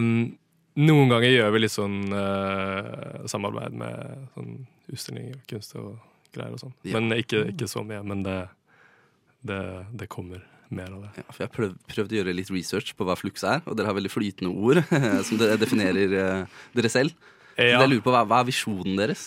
[0.83, 4.55] noen ganger gjør vi litt sånn eh, samarbeid med sånn
[4.92, 5.90] utstillinger og kunst og
[6.33, 6.74] greier og sånn.
[6.88, 6.96] Ja.
[6.98, 8.00] Men ikke, ikke så mye.
[8.09, 8.38] Men det,
[9.48, 9.61] det,
[10.00, 10.40] det kommer
[10.72, 11.11] mer av det.
[11.20, 13.90] Ja, for Jeg har prøvd, å gjøre litt research på hva flux er, og dere
[13.90, 14.81] har veldig flytende ord
[15.28, 17.12] som dere definerer eh, dere selv.
[17.52, 17.83] Så Ja.
[17.83, 19.26] jeg lurer på, hva, hva er visjonen deres?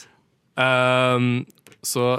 [0.57, 1.43] Ehm,
[1.85, 2.15] så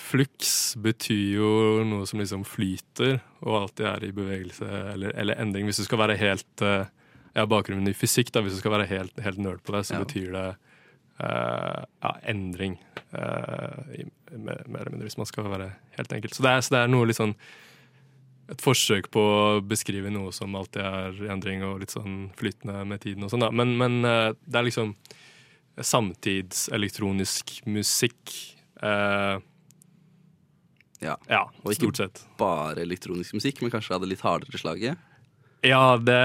[0.00, 1.48] flux betyr jo
[1.88, 5.66] noe som liksom flyter og alltid er i bevegelse eller, eller endring.
[5.68, 6.86] Hvis du skal være helt eh,
[7.36, 8.40] Jeg har bakgrunnen i fysikk, da.
[8.44, 10.04] Hvis du skal være helt, helt nerd på det, så Ja.
[10.04, 10.46] betyr det
[11.20, 12.78] uh, ja, endring.
[13.12, 13.82] Uh,
[14.32, 16.34] mer, eller mindre, hvis man skal være helt enkelt.
[16.34, 17.34] Så det er, så det er noe litt sånn
[18.48, 22.84] et forsøk på å beskrive noe som alltid er i endring og litt sånn flytende
[22.86, 23.50] med tiden og sånn, da.
[23.50, 24.94] Men, men det er liksom
[26.16, 28.32] samtidselektronisk musikk.
[28.82, 29.36] Eh,
[31.04, 31.18] Ja,
[31.62, 32.24] og ikke stort sett.
[32.40, 34.96] bare elektronisk musikk, men kanskje hadde litt hardere slaget.
[35.66, 36.22] Ja, det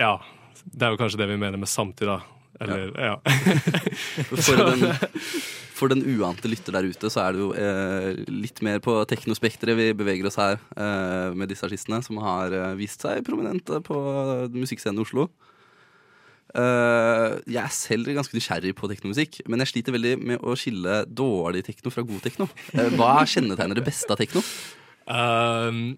[0.00, 0.20] Ja.
[0.62, 2.20] Det er jo kanskje det vi mener med samtid, da.
[2.60, 3.16] Eller, ja.
[4.30, 4.84] For den,
[5.82, 9.74] for den uante lytter der ute, så er det jo eh, litt mer på teknospekteret
[9.74, 13.96] vi beveger oss her eh, med disse artistene, som har eh, vist seg prominente på
[14.54, 15.26] musikkscenen i Oslo.
[16.52, 21.02] Eh, jeg er selv ganske nysgjerrig på teknomusikk, men jeg sliter veldig med å skille
[21.08, 22.48] dårlig tekno fra god tekno.
[22.76, 24.42] Eh, hva kjennetegner det beste av tekno?
[25.08, 25.94] Um,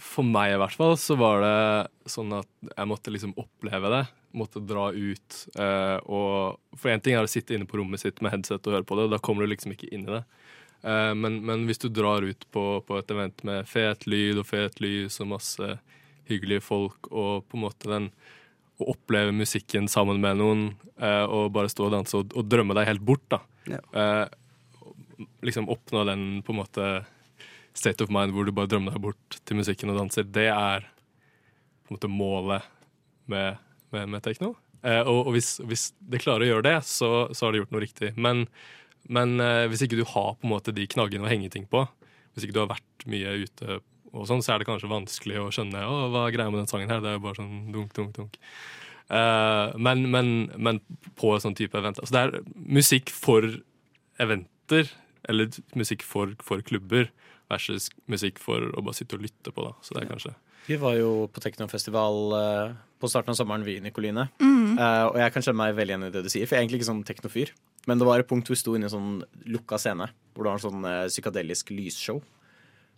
[0.00, 4.02] for meg i hvert fall så var det sånn at jeg måtte liksom oppleve det.
[4.36, 5.42] Måtte dra ut.
[5.60, 8.78] uh, og For én ting er å sitte inne på rommet sitt med headset og
[8.78, 10.22] høre på det, da kommer du liksom ikke inn i det.
[10.86, 14.48] Uh, men, men hvis du drar ut på, på et event med fet lyd og
[14.48, 15.76] fet lys og masse
[16.26, 18.10] hyggelige folk, og på en måte den
[18.76, 20.64] å oppleve musikken sammen med noen,
[21.00, 23.40] eh, og bare stå og danse og, og drømme deg helt bort, da.
[23.70, 23.80] Ja.
[23.96, 26.90] Eh, liksom oppnå den på en måte
[27.76, 30.86] state of mind hvor du bare drømmer deg bort til musikken og danser, det er
[31.86, 32.70] på en måte målet
[33.30, 33.60] med,
[33.94, 34.54] med, med tekno.
[34.82, 37.74] Eh, og og hvis, hvis det klarer å gjøre det, så, så har det gjort
[37.74, 38.12] noe riktig.
[38.18, 38.46] Men,
[39.08, 41.84] men eh, hvis ikke du har på en måte de knaggene å henge ting på,
[42.34, 43.80] hvis ikke du har vært mye ute,
[44.16, 46.70] og sånn, så er det kanskje vanskelig å skjønne å, hva er greia med den
[46.70, 47.02] sangen her.
[47.04, 48.40] Det er jo bare sånn dunk, dunk, dunk.
[49.06, 50.80] Uh, men, men, men
[51.18, 52.00] på en sånn type event.
[52.02, 53.46] Altså det er musikk for
[54.22, 54.90] eventer,
[55.30, 57.10] eller musikk for, for klubber,
[57.50, 59.62] versus musikk for å bare sitte og lytte på.
[59.62, 59.76] da.
[59.84, 60.34] Så det er kanskje
[60.66, 64.26] Vi var jo på teknofestival uh, på starten av sommeren, vi, Nikoline.
[64.42, 64.74] Mm.
[64.80, 66.66] Uh, og jeg kan kjenne meg veldig igjen i det du sier, for jeg er
[66.66, 67.52] egentlig ikke sånn teknofyr.
[67.86, 70.42] Men det var et punkt hvor vi sto inne i en sånn lukka scene, hvor
[70.42, 72.18] det var en sånn psykadelisk lysshow.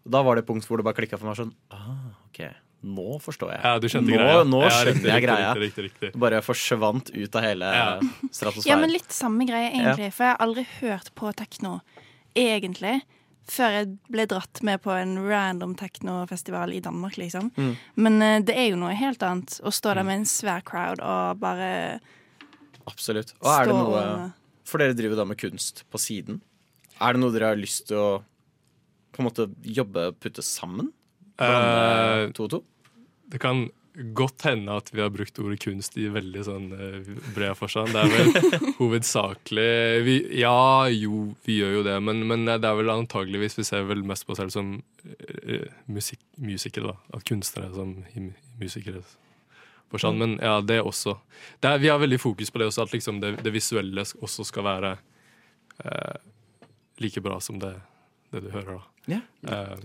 [0.07, 2.41] Da var det punkt hvor det bare klikka for meg sånn ah, OK,
[2.89, 3.61] nå forstår jeg.
[3.65, 4.45] Ja, du skjønte nå, greia.
[4.47, 5.53] Nå Ja, skjønner riktig, jeg greia.
[5.59, 6.21] riktig, riktig, riktig.
[6.21, 7.87] Bare forsvant ut av hele Ja.
[8.31, 8.67] stratosfæren.
[8.71, 10.13] Ja, men litt samme greie, egentlig.
[10.15, 11.81] For jeg har aldri hørt på tekno,
[12.37, 13.01] egentlig.
[13.49, 17.51] Før jeg ble dratt med på en random teknofestival i Danmark, liksom.
[17.57, 17.77] Mm.
[17.97, 21.01] Men uh, det er jo noe helt annet å stå der med en svær crowd
[21.01, 22.01] og bare
[22.87, 23.33] Absolutt.
[23.43, 24.33] Og er det noe
[24.69, 26.43] For dere driver da med kunst på siden.
[27.01, 28.09] Er det noe dere har lyst til å
[29.19, 30.93] på en måte jobbe putte sammen?
[31.39, 31.75] Blande
[32.29, 32.63] Eh, to og to?
[33.29, 33.67] Det kan
[34.15, 37.95] godt hende at vi har brukt ordet kunst i veldig sånn eh, bred forstand.
[37.95, 39.71] Det er vel hovedsakelig
[40.07, 43.89] vi, Ja, jo, vi gjør jo det, men, men det er vel antageligvis Vi ser
[43.91, 44.77] vel mest på oss selv som
[45.91, 47.19] musik, musikere, da.
[47.19, 47.99] At kunstnere som
[48.59, 49.03] musikere
[49.91, 50.19] forstand.
[50.19, 51.17] Men ja, det også.
[51.61, 54.47] Det er, vi har veldig fokus på det også, at liksom det, det visuelle også
[54.47, 54.97] skal være
[55.85, 56.19] eh,
[57.03, 57.75] like bra som det,
[58.33, 59.15] det du hører, da.
[59.15, 59.23] Ja.
[59.49, 59.77] Uh,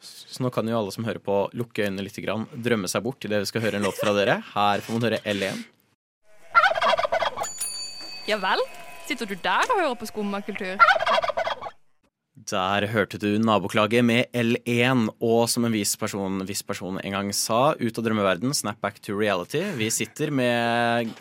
[0.00, 3.24] Så nå kan jo alle som hører på, lukke øynene litt, grann, drømme seg bort
[3.26, 4.38] idet vi skal høre en låt fra dere.
[4.54, 5.60] Her får man høre L1.
[8.30, 8.62] Ja vel?
[9.08, 10.80] Sitter du der og hører på skummakultur?
[12.50, 17.32] Der hørte du naboklaget med L1, og som en viss person, vis person en gang
[17.36, 19.60] sa, ut av drømmeverden, snap back to reality.
[19.76, 21.12] Vi sitter med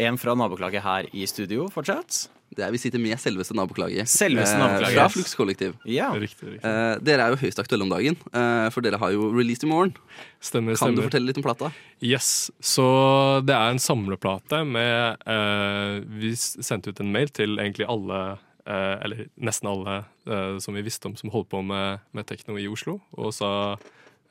[0.00, 2.28] en fra naboklaget her i studio fortsatt.
[2.50, 4.08] Det er, vi sitter med selveste naboklaget.
[4.10, 4.88] Selveste Eh.
[4.90, 5.76] Fra Flux Kollektiv.
[5.86, 6.08] Ja.
[6.16, 9.70] Eh, dere er jo høyst aktuelle om dagen, eh, for dere har jo released i
[9.70, 9.94] morgen.
[10.42, 11.70] Stemmer, Kan du fortelle litt om plata?
[12.02, 17.86] Yes, så det er en samleplate med eh, Vi sendte ut en mail til egentlig
[17.88, 22.26] alle, eh, eller nesten alle eh, som vi visste om som holdt på med, med
[22.26, 23.76] tekno i Oslo, og sa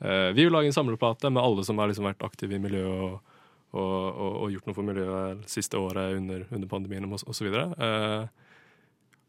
[0.02, 3.14] eh, vi vil lage en samleplate med alle som har liksom vært aktive i miljøet
[3.14, 3.20] og,
[3.70, 7.06] og, og, og gjort noe for miljøet det siste året under, under pandemien
[7.46, 7.68] videre.
[7.78, 8.48] Eh,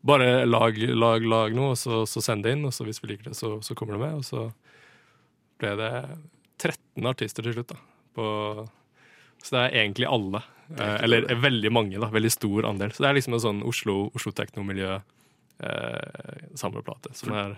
[0.01, 3.11] bare lag, lag, lag noe, og så, så send det inn, og så hvis vi
[3.11, 4.21] liker det, så, så kommer det med.
[4.21, 4.47] Og så
[5.61, 5.91] ble det
[6.57, 7.81] 13 artister til slutt, da.
[8.17, 8.25] På,
[9.43, 10.41] så det er egentlig alle.
[10.73, 12.09] Eh, eller eh, veldig mange, da.
[12.13, 12.95] Veldig stor andel.
[12.95, 16.41] Så det er liksom en sånn Oslo, Oslo teknomiljø eh,
[17.21, 17.55] som er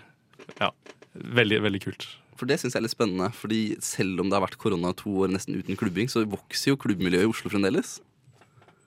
[0.60, 0.74] ja,
[1.14, 2.10] veldig, veldig kult.
[2.40, 3.30] For det syns jeg er litt spennende.
[3.36, 6.80] Fordi selv om det har vært korona to år nesten uten klubbing, så vokser jo
[6.82, 8.00] klubbmiljøet i Oslo fremdeles.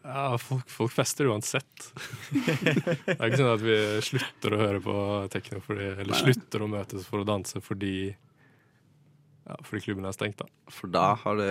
[0.06, 1.88] Ja, folk, folk fester uansett.
[2.30, 4.94] det er ikke sånn at vi slutter å høre på
[5.32, 6.20] tekno fordi, eller Nei.
[6.22, 8.12] slutter å møtes for å danse fordi,
[9.48, 10.38] ja, fordi klubben er stengt.
[10.38, 10.46] da.
[10.70, 11.50] For da har det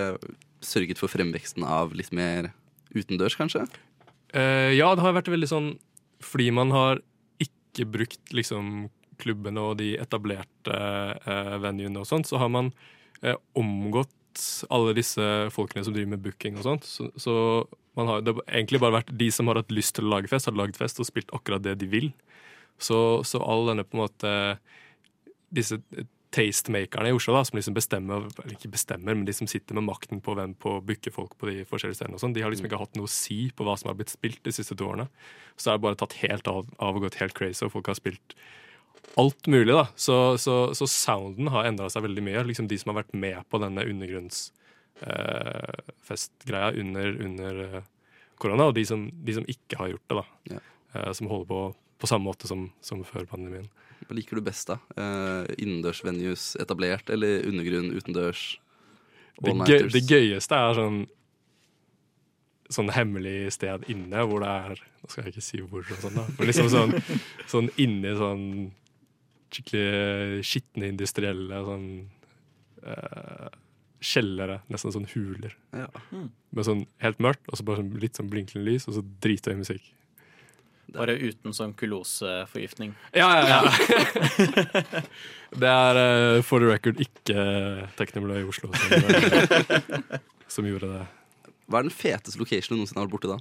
[0.63, 2.53] sørget for fremveksten av litt mer
[2.95, 3.65] utendørs, kanskje?
[4.31, 5.69] Uh, ja, det har vært veldig sånn
[6.23, 7.03] fordi man har
[7.43, 8.88] ikke brukt liksom
[9.21, 12.71] klubbene og de etablerte eh, venuene og sånt, så har man
[13.21, 14.13] eh, omgått
[14.73, 15.23] alle disse
[15.56, 16.88] folkene som driver med booking og sånt.
[16.88, 17.36] Så, så
[17.95, 20.32] man har, det har egentlig bare vært de som har hatt lyst til å lage
[20.32, 22.10] fest, har laget fest og spilt akkurat det de vil.
[22.82, 24.34] Så, så all denne på en måte
[25.56, 25.80] disse
[26.36, 29.88] tastemakerne i Oslo da, som liksom bestemmer, eller ikke bestemmer, men de som sitter med
[29.88, 32.51] makten på hvem på å booke folk på de forskjellige stedene, og sånn, de har
[32.51, 34.89] liksom ikke hatt noe å si på hva som har blitt spilt de siste to
[34.89, 35.08] årene.
[35.56, 37.99] Så det har bare tatt helt av, av og gått helt crazy, og folk har
[37.99, 38.36] spilt
[39.22, 39.86] alt mulig, da.
[39.96, 42.48] Så, så, så sounden har endra seg veldig mye.
[42.50, 47.84] Liksom De som har vært med på denne undergrunnsfestgreia under, under eh,
[48.41, 50.26] korona, og de som, de som ikke har gjort det, da.
[50.96, 51.60] Eh, som holder på
[51.98, 53.68] på samme måte som, som før pandemien.
[54.06, 54.78] Hva liker du best, da?
[55.00, 58.60] Uh, Innendørsvenues etablert, eller undergrunn utendørs?
[59.41, 61.00] Det, gøy, det gøyeste er sånn
[62.72, 66.24] Sånn hemmelig sted inne hvor det er Nå skal jeg ikke si hvor, sånn da
[66.38, 66.94] men liksom sånn,
[67.52, 68.46] sånn inni sånn
[69.56, 71.88] skikkelig skitne industrielle sånn
[72.86, 73.50] uh,
[74.06, 75.56] kjellere, nesten sånn huler.
[75.76, 75.89] Ja.
[76.12, 79.56] Med sånn helt mørkt, og så bare sånn, litt sånn blinkende lys, og så drithøy
[79.60, 79.91] musikk.
[80.96, 82.94] Bare uten sånn kuloseforgiftning.
[83.18, 84.62] Ja, ja, ja.
[85.62, 87.36] det er uh, for the record ikke
[87.98, 90.20] Teknomiljøet i Oslo som, eh,
[90.56, 91.04] som gjorde det.
[91.65, 93.39] Hva er den feteste locationen du noensinne har vært borti da?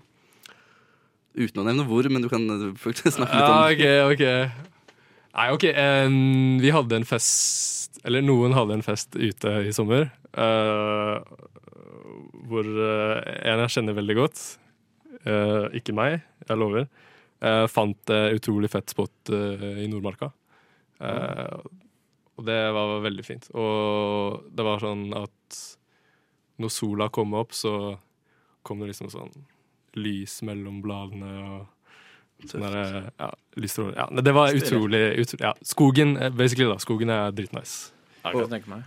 [1.35, 4.73] Uten å nevne hvor, men du kan snakke litt om Ja, ok, ok.
[5.35, 10.11] Nei, ok, Um, vi hadde en fest Eller noen hadde en fest ute i sommer.
[10.37, 11.19] Uh,
[12.47, 14.43] hvor uh, en jeg kjenner veldig godt,
[15.25, 16.87] uh, ikke meg, jeg lover,
[17.69, 20.31] fant et utrolig fett spot i Nordmarka.
[21.05, 23.49] Og det var veldig fint.
[23.53, 25.59] Og det var sånn at
[26.63, 27.75] når sola kom opp, så
[28.65, 29.35] kom det liksom sånn
[30.01, 31.74] lys mellom bladene og
[32.43, 33.97] der, ja, lysstråler.
[33.99, 36.79] Ja, det var utrolig, utrolig, ja, Skogen, eh, basically, da.
[36.83, 37.91] Skogen er dritnice.
[38.25, 38.85] Det meg.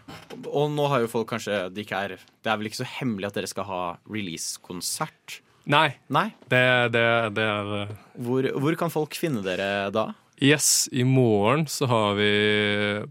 [0.49, 3.27] Og nå har jo folk kanskje de ikke er Det er vel ikke så hemmelig
[3.27, 5.41] at dere skal ha release-konsert?
[5.69, 5.91] Nei.
[6.09, 6.31] Nei.
[6.49, 6.63] Det,
[6.95, 7.03] det,
[7.37, 7.91] det er eh,
[8.25, 10.09] Hvor, hvor kan folk finne dere da?
[10.41, 12.31] Yes, i morgen så har vi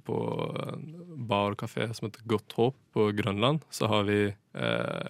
[0.07, 0.19] på
[1.27, 5.09] bar og kafé som heter Godt Håp på Grønland, så har vi eh,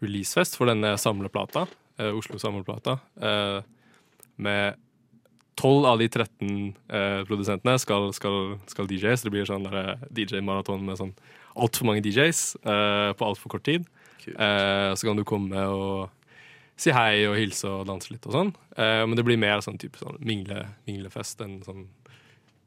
[0.00, 1.66] releasefest for denne samleplata,
[2.00, 3.60] eh, Oslo Samleplata, eh,
[4.40, 4.78] med
[5.60, 6.52] 12 av de 13
[6.88, 9.26] eh, produsentene skal, skal, skal DJs.
[9.26, 11.12] Det blir sånn eh, DJ-maraton med sånn
[11.60, 13.84] altfor mange DJs eh, på altfor kort tid.
[14.24, 16.08] Eh, så kan du komme og
[16.80, 18.52] si hei og hilse og danse litt og sånn.
[18.76, 21.88] Eh, men det blir mer sånn type sånn mingle, minglefest enn sånn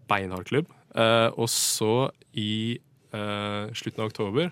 [0.10, 0.70] beinhard klubb.
[0.94, 2.78] Eh, og så i
[3.16, 4.52] eh, slutten av oktober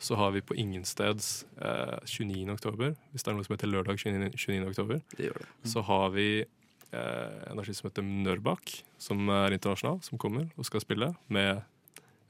[0.00, 2.46] så har vi på Ingensteds eh, 29.
[2.54, 4.30] oktober, hvis det er noe som heter lørdag 29.
[4.40, 4.62] 29.
[4.70, 5.48] oktober, Det gjør det.
[5.74, 10.64] så har vi eh, en artist som heter Nørbak, som er internasjonal, som kommer og
[10.68, 11.60] skal spille, med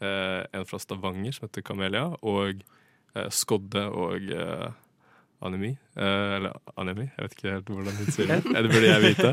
[0.03, 2.63] eh, en fra Stavanger som heter Kamelia, og
[3.15, 4.71] eh, Skodde og eh,
[5.41, 5.71] Anemi.
[5.97, 8.41] Eh, eller Anemi, jeg vet ikke helt hvordan hun sier det.
[8.67, 9.31] Det burde jeg vite.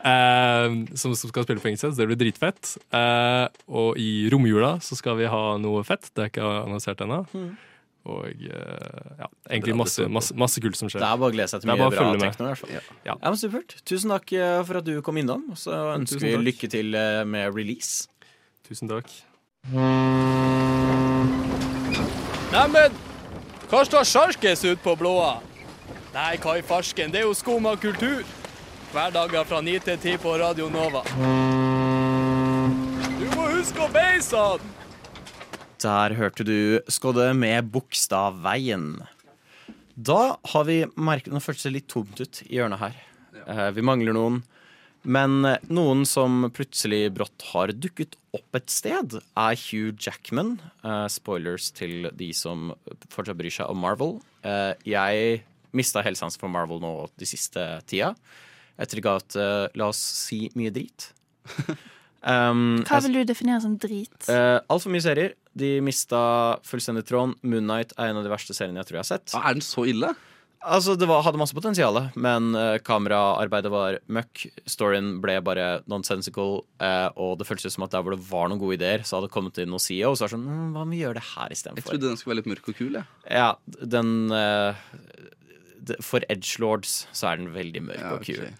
[0.00, 1.98] Eh, som, som skal spille på Ingensteds.
[1.98, 2.70] Det blir dritfett.
[2.94, 6.08] Eh, og i romjula så skal vi ha noe fett.
[6.16, 7.20] Det er ikke annonsert ennå.
[8.02, 11.02] Og eh, ja, egentlig masse, masse, masse kult som skjer.
[11.04, 12.48] Det er bare å glede seg til mye bra tekno.
[12.50, 12.72] i.
[12.74, 12.80] Ja.
[13.06, 13.76] Ja, men Supert.
[13.86, 15.44] Tusen takk eh, for at du kom innom.
[15.54, 18.08] Og så ønsker vi lykke til eh, med release.
[18.66, 19.12] Tusen takk.
[22.52, 22.98] Neimen,
[23.70, 25.36] hva står sjarkes ut på blåa?
[26.12, 28.26] Nei, hva i farsken, det er jo skum av kultur.
[28.92, 31.00] Hverdager fra 9 til 10 på Radio Nova.
[33.16, 34.81] Du må huske å beise han!
[35.82, 39.00] Der hørte du Skodde med Bogstadveien.
[39.96, 42.98] Da har vi merket Nå føltes det litt tomt ut i hjørnet her.
[43.46, 44.42] Eh, Vi mangler noen.
[45.02, 50.54] Men eh, noen som plutselig brått har dukket opp et sted, er Hugh Jackman.
[50.84, 52.70] Eh, spoilers til de som
[53.10, 54.20] fortsatt bryr seg om Marvel.
[54.86, 55.42] Jeg
[55.72, 58.12] mista sans for Marvel nå de siste tida.
[58.78, 61.10] Etter de ga ut, eh, la oss si, mye drit.
[62.22, 64.14] Um, Hva vil du definere som drit?
[64.28, 65.34] Uh, Altfor mye serier.
[65.58, 66.20] De mista
[66.66, 67.34] fullstendig tråden.
[67.42, 69.34] Moonnight er en av de verste seriene jeg tror jeg har sett.
[69.36, 70.12] Er den så ille?
[70.62, 74.44] Altså, Det var, hadde masse potensial, men uh, kameraarbeidet var møkk.
[74.70, 78.46] Storyen ble bare nonsensical, uh, og det føltes ut som at der hvor det var
[78.50, 80.46] noen gode ideer, så hadde det kommet inn noen CEO, og så var det sånn
[80.46, 82.78] mm, Hva om vi gjør det her Jeg trodde den skulle være litt mørk og
[82.78, 83.00] kul.
[83.00, 83.10] Jeg.
[83.26, 83.50] Ja,
[83.96, 84.86] den uh,
[86.04, 88.42] For edgelords så er den veldig mørk Ja, og kul.
[88.44, 88.52] Okay.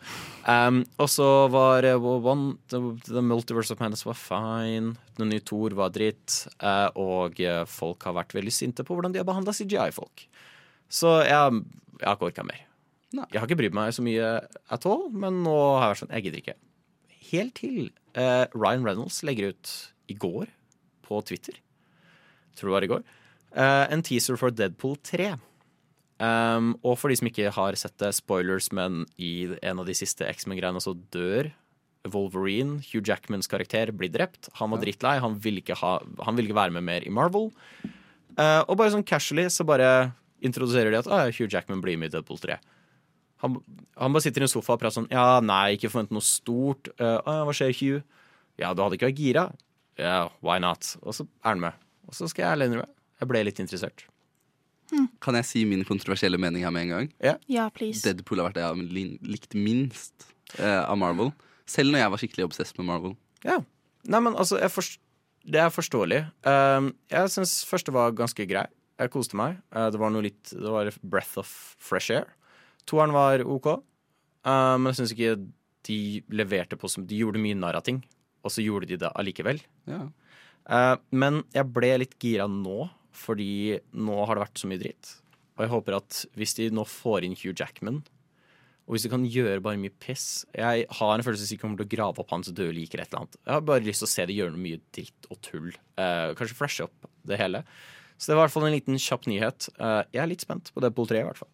[0.50, 4.96] Um, og så var uh, One, the, the Multiverse of Madness var fine.
[5.18, 6.48] Den nye Thor var dritt.
[6.62, 10.26] uh, og uh, folk har vært veldig sinte på hvordan de har behandla CGI-folk.
[10.92, 11.62] Så jeg,
[12.00, 12.64] jeg har ikke orka mer.
[13.12, 14.28] Jeg har ikke brydd meg så mye
[14.72, 16.58] at all, men nå har jeg vært sånn Jeg gidder ikke.
[17.30, 17.80] Helt til
[18.18, 19.72] uh, Ryan Reynolds legger ut
[20.10, 20.50] i går
[21.06, 21.54] på Twitter,
[22.56, 23.02] tror det var i går,
[23.52, 25.34] en teaser for Deadpool 3.
[26.22, 29.96] Um, og for de som ikke har sett det, spoilers, men i en av de
[29.96, 31.50] siste X-Men-greiene så dør
[32.12, 32.80] Wolverine.
[32.90, 34.50] Hugh Jackmans karakter blir drept.
[34.58, 35.16] Han var drittlei.
[35.22, 37.50] Han ville ikke, ha, han ville ikke være med mer i Marvel.
[38.38, 42.10] Uh, og bare sånn casually så bare introduserer de at ah, Hugh Jackman blir med
[42.10, 42.58] i Deadpool 3.
[43.42, 43.58] Han,
[43.98, 46.90] han bare sitter i en sofa og prater sånn Ja, nei, ikke forvent noe stort.
[47.02, 48.06] Uh, ah, hva skjer, Hugh?
[48.60, 49.46] Ja, du hadde ikke vært gira?
[49.98, 50.94] Ja, why not?
[51.02, 51.86] Og så er han med.
[52.06, 54.06] Og så skal jeg ærlig innrømme, jeg ble litt interessert.
[55.24, 57.12] Kan jeg si min kontroversielle mening her med en gang?
[57.22, 58.02] Ja, Ja, please.
[58.04, 60.26] Deadpool har vært det jeg har likt minst
[60.58, 61.32] eh, av Marvel.
[61.68, 63.16] Selv når jeg var skikkelig obsess med Marvel.
[63.46, 63.60] Ja.
[64.10, 65.00] Nei, men altså, jeg forst
[65.42, 66.20] det er forståelig.
[66.46, 68.66] Um, jeg syns første var ganske grei.
[69.00, 69.58] Jeg koste meg.
[69.74, 71.50] Uh, det var noe litt Det var breath of
[71.82, 72.28] fresh air.
[72.86, 73.68] Toeren var OK,
[74.46, 75.36] uh, men jeg syns ikke
[75.86, 75.98] de
[76.34, 78.00] leverte på som De gjorde mye narr av ting,
[78.42, 79.62] og så gjorde de det allikevel.
[79.90, 80.04] Ja.
[80.66, 85.14] Uh, men jeg ble litt gira nå, fordi nå har det vært så mye dritt.
[85.56, 88.02] Og jeg håper at hvis de nå får inn Hugh Jackman,
[88.82, 91.58] og hvis de kan gjøre bare mye piss Jeg har en følelse av at de
[91.60, 93.36] kommer til å grave opp hans døde lik eller et eller annet.
[93.38, 95.68] Jeg har bare lyst til å se de gjøre noe mye dritt og tull.
[96.02, 97.62] Eh, kanskje flashe opp det hele.
[98.18, 99.68] Så det var i hvert fall en liten kjapp nyhet.
[99.78, 101.52] Eh, jeg er litt spent på det 3 i hvert fall.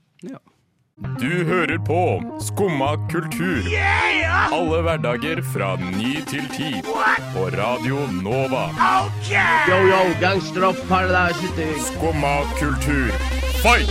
[0.98, 1.98] Du hører på
[2.42, 3.62] Skumma kultur.
[4.50, 6.72] Alle hverdager fra ny til ti.
[7.34, 8.64] På Radio Nova.
[9.70, 13.14] Yo, yo, gangsteropp, paradise Skumma kultur,
[13.62, 13.86] fight!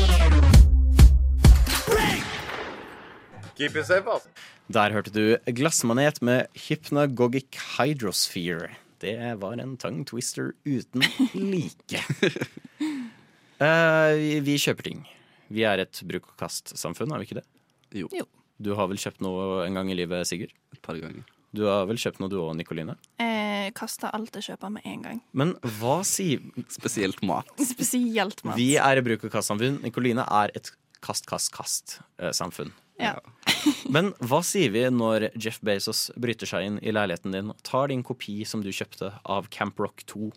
[3.56, 4.28] Keep it safe, ass.
[4.68, 8.76] Der hørte du Glassmanet med Hypnagogic Hydrosphere.
[9.02, 12.04] Det var en tongue twister uten like.
[13.62, 15.08] Uh, vi, vi kjøper ting.
[15.54, 17.46] Vi er et bruk-og-kast-samfunn, er vi ikke det?
[17.96, 18.10] Jo.
[18.60, 20.54] Du har vel kjøpt noe en gang i livet, Sigurd?
[20.74, 21.24] Et par ganger.
[21.56, 22.98] Du har vel kjøpt noe du òg, Nikoline?
[23.24, 25.22] Eh, Kasta alt jeg kjøper med en gang.
[25.38, 27.48] Men hva sier Spesielt mat.
[27.74, 28.58] Spesielt mat.
[28.60, 29.80] Vi er et bruk-og-kast-samfunn.
[29.86, 30.74] Nikoline er et
[31.06, 32.74] kast-kast-kast-samfunn.
[33.00, 33.14] Ja.
[33.94, 38.02] Men hva sier vi når Jeff Bezos bryter seg inn i leiligheten din, tar din
[38.06, 40.32] kopi som du kjøpte av Camp Rock 2,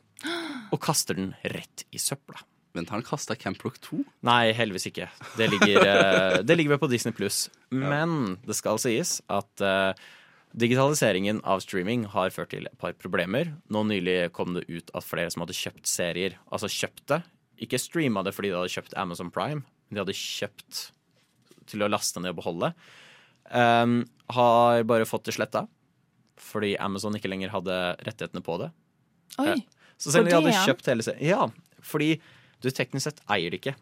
[0.70, 2.42] og kaster den rett i søpla?
[2.76, 3.98] Vent, har han kasta Camp Rock 2?
[4.28, 5.09] Nei, heldigvis ikke.
[5.38, 7.48] Det ligger, eh, det ligger vel på Disney pluss.
[7.74, 9.90] Men det skal sies at eh,
[10.61, 13.52] digitaliseringen av streaming har ført til et par problemer.
[13.70, 17.20] Nå nylig kom det ut at flere som hadde kjøpt serier, altså kjøpt det,
[17.61, 20.87] ikke streama det fordi de hadde kjøpt Amazon Prime, men de hadde kjøpt
[21.70, 22.70] til å laste ned og beholde,
[23.52, 24.00] um,
[24.35, 25.66] har bare fått det sletta.
[26.40, 27.74] Fordi Amazon ikke lenger hadde
[28.06, 28.70] rettighetene på det.
[29.42, 29.61] Oi, Eh,
[30.00, 31.44] Så selv om de hadde kjøpt hele serien Ja,
[31.85, 32.14] fordi
[32.61, 33.75] du teknisk sett eier det ikke.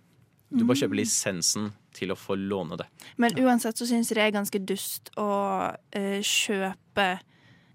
[0.51, 0.81] Du bare Mm.
[0.83, 2.87] kjøper lisensen til å få låne det.
[3.19, 7.21] Men uansett så syns jeg det er ganske dust å uh, kjøpe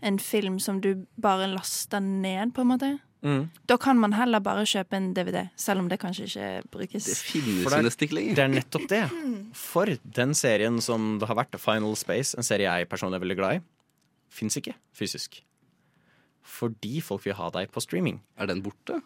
[0.02, 3.00] en film som du bare laster ned, på en måte.
[3.24, 3.50] Mm.
[3.68, 7.06] Da kan man heller bare kjøpe en DVD, selv om det kanskje ikke brukes.
[7.06, 9.10] Det finnes det er- Det er nettopp det.
[9.56, 13.38] For den serien som det har vært, Final Space, en serie jeg personlig er veldig
[13.38, 13.62] glad i,
[14.30, 15.42] fins ikke fysisk.
[16.44, 18.20] Fordi folk vil ha deg på streaming.
[18.38, 19.02] Er den borte?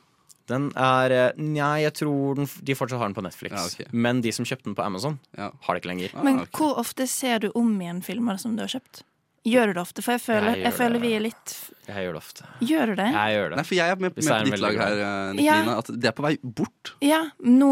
[0.48, 3.54] Den er eh, Nei, jeg tror den, de fortsatt har den på Netflix.
[3.58, 3.92] Ja, okay.
[3.92, 6.16] Men de som kjøpte den på Amazon, har det ikke lenger.
[6.24, 9.04] Men hvor ofte ser du om igjen filmer som du har kjøpt?
[9.48, 10.04] Gjør du det ofte?
[10.04, 11.52] For jeg føler, Jeg jeg, føler vi er litt
[11.88, 12.48] Jeg gjør det ofte.
[12.68, 13.06] Gjør du det?
[13.16, 13.60] Jeg gjør det.
[13.60, 15.12] Nei, for jeg er med, på ditt lag her, bra.
[15.12, 15.70] eh, Nikoline.
[15.72, 15.78] Ja.
[15.84, 16.92] At det er på vei bort.
[17.06, 17.70] Ja, nå,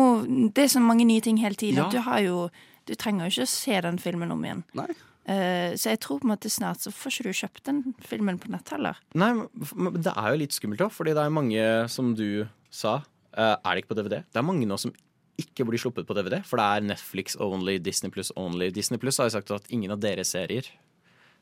[0.56, 1.90] det er så mange nye ting hele tiden Ja.
[1.92, 2.46] du har jo
[2.88, 4.64] Du trenger jo ikke å se den filmen om igjen.
[4.78, 4.88] Nei.
[5.26, 8.38] Uh, så jeg tror på en måte snart så får ikke du kjøpt den filmen
[8.38, 9.00] på nett heller.
[9.18, 12.46] Nei, men men det er jo litt skummelt òg, fordi det er mange, som du
[12.76, 13.00] sa,
[13.36, 14.22] eh, er det ikke på DVD.
[14.24, 14.94] Det er mange nå som
[15.40, 18.70] ikke blir sluppet på DVD, for det er Netflix only, Disney Plus only.
[18.72, 20.68] Disney Plus har jo sagt at ingen av deres serier,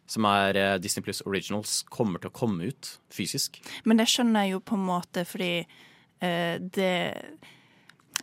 [0.10, 3.62] som er eh, Disney Plus Originals, kommer til å komme ut fysisk.
[3.86, 6.93] Men det skjønner jeg jo på en måte fordi uh, det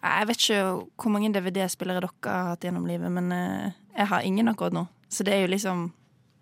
[0.00, 0.60] Jeg vet ikke
[0.96, 4.84] hvor mange DVD-spillere dere har hatt gjennom livet, men uh, jeg har ingen akkurat nå.
[5.10, 5.88] Så det er jo liksom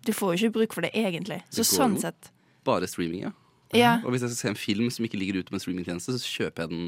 [0.05, 1.41] Du får jo ikke bruk for det egentlig.
[1.49, 2.31] Så Det sånn sett.
[2.65, 3.31] Bare streaming, ja.
[3.75, 3.97] Ja.
[4.01, 6.31] Og hvis jeg skal se en film som ikke ligger ute med en streamingtjeneste, så
[6.39, 6.87] kjøper jeg den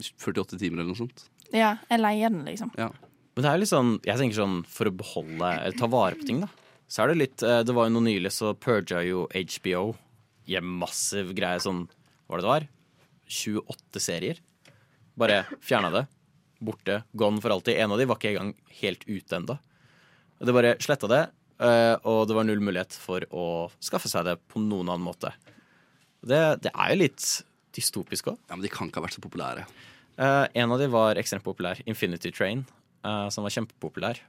[0.00, 1.24] 48 timer eller noe sånt.
[1.54, 2.72] Ja, jeg leier den, liksom.
[2.78, 2.88] Ja.
[3.36, 6.26] Men det er litt sånn, jeg tenker sånn for å beholde, eller ta vare på
[6.26, 6.50] ting, da.
[6.90, 9.82] Så er det litt eh, Det var jo noe nylig, så purga jo HBO
[10.50, 12.66] i en massiv greie sånn Hva var det det var?
[13.30, 14.40] 28 serier.
[15.14, 16.02] Bare fjerna det.
[16.58, 17.04] Borte.
[17.14, 17.78] Gone for alltid.
[17.78, 18.50] En av de var ikke engang
[18.80, 19.56] helt ute ennå.
[20.40, 21.20] Det bare sletta det,
[21.62, 23.46] eh, og det var null mulighet for å
[23.78, 25.30] skaffe seg det på noen annen måte.
[26.20, 27.28] Det, det er jo litt
[27.76, 28.40] dystopisk òg.
[28.48, 29.64] Ja, Men de kan ikke ha vært så populære.
[30.20, 32.66] Eh, en av de var ekstremt populær, Infinity Train,
[33.04, 34.20] eh, som var kjempepopulær.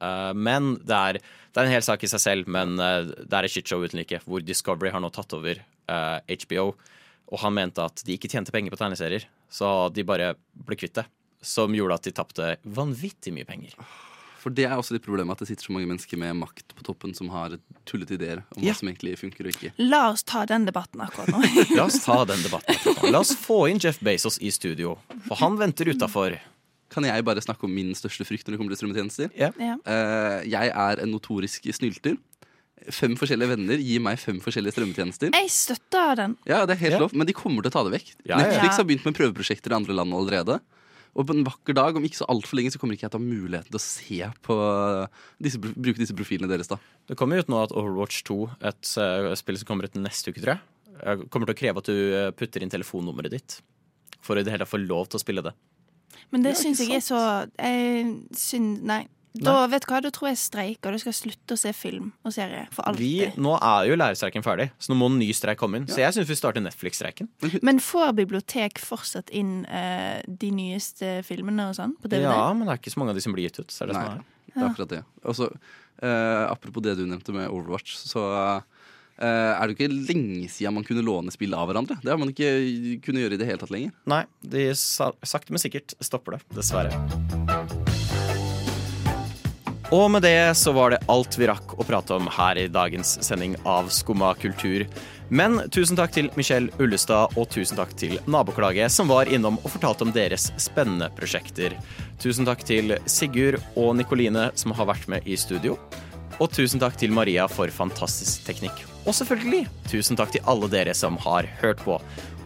[0.00, 3.30] Eh, men det er, det er en hel sak i seg selv, men eh, det
[3.36, 6.72] er et shitshow uten like, hvor Discovery har nå tatt over eh, HBO,
[7.30, 10.34] og han mente at de ikke tjente penger på tegneserier, så de bare
[10.66, 11.06] ble kvitt det.
[11.40, 13.72] Som gjorde at de tapte vanvittig mye penger.
[14.40, 16.84] For det er også litt problemet at det sitter så mange mennesker med makt på
[16.86, 18.72] toppen som har tullete ideer om Ja.
[18.72, 19.72] hva som egentlig funker og ikke.
[19.84, 21.42] La oss ta den debatten akkurat nå.
[21.76, 22.72] La oss ta den debatten.
[22.74, 23.10] etterpå.
[23.12, 24.96] La oss få inn Jeff Bezos i studio,
[25.28, 26.38] for han venter utafor.
[26.90, 29.28] Kan jeg bare snakke om min største frykt når det kommer til strømmetjenester?
[29.38, 29.52] Ja.
[29.86, 32.16] Uh, jeg er en notorisk snylter.
[32.90, 35.30] fem forskjellige venner gir meg fem forskjellige strømmetjenester.
[35.36, 36.34] Jeg støtter den.
[36.48, 38.14] Ja, det er helt lov, men de kommer til å ta det vekk.
[38.26, 38.40] Ja.
[38.40, 40.56] Netflix har begynt med prøveprosjekter i andre land allerede.
[41.18, 43.18] Og på en vakker dag, om ikke så altfor lenge, så kommer ikke jeg til
[43.18, 44.58] å ha muligheten til å se på
[45.42, 46.70] disse, bruke disse profilene deres.
[46.70, 46.78] da
[47.10, 48.38] Det kommer ut nå at Overwatch 2,
[48.70, 50.62] et eh, spill som kommer ut neste uke, tror jeg,
[51.02, 53.58] eh, kommer til å kreve at du eh, putter inn telefonnummeret ditt.
[54.22, 55.54] For å i det hele tatt få lov til å spille det.
[56.30, 57.22] Men det det syns ikke jeg er så
[57.58, 59.02] jeg synes, Nei.
[59.38, 60.94] Da, vet du hva, da tror jeg streiker.
[60.94, 63.02] Du skal slutte å se film og serie for alltid.
[63.04, 65.86] Vi, nå er jo lærerstreiken ferdig, så nå må en ny streik komme inn.
[65.90, 67.30] Så jeg syns vi starter Netflix-streiken.
[67.66, 72.26] Men får bibliotek fortsatt inn eh, de nyeste filmene og sånn på DVD?
[72.26, 73.70] Ja, men det er ikke så mange av de som blir gitt ut.
[73.70, 74.50] Så er det Nei, er.
[74.50, 75.00] det er akkurat det.
[75.22, 75.50] Og så,
[76.02, 80.74] eh, apropos det du nevnte med Overwatch, så eh, er det jo ikke lenge siden
[80.80, 82.00] man kunne låne spill av hverandre.
[82.02, 82.50] Det har man ikke
[83.06, 83.94] kunnet gjøre i det hele tatt lenger.
[84.10, 86.44] Nei, de sa sakte, men sikkert stopper det.
[86.58, 87.49] Dessverre.
[89.90, 93.16] Og med det så var det alt vi rakk å prate om her i dagens
[93.26, 94.84] sending av Skumma kultur.
[95.34, 99.74] Men tusen takk til Michelle Ullestad og tusen takk til Naboklage, som var innom og
[99.74, 101.74] fortalte om deres spennende prosjekter.
[102.22, 105.74] Tusen takk til Sigurd og Nikoline, som har vært med i studio.
[106.38, 108.86] Og tusen takk til Maria for fantastisk teknikk.
[109.02, 111.98] Og selvfølgelig tusen takk til alle dere som har hørt på.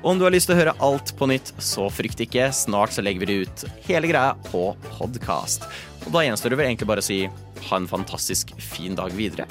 [0.04, 2.50] Om du har lyst til å høre alt på nytt, så frykt ikke.
[2.52, 4.66] Snart så legger vi det ut hele greia på
[4.98, 5.64] podkast.
[6.04, 7.22] Og da gjenstår det vel egentlig bare å si
[7.70, 9.46] ha en fantastisk fin dag videre.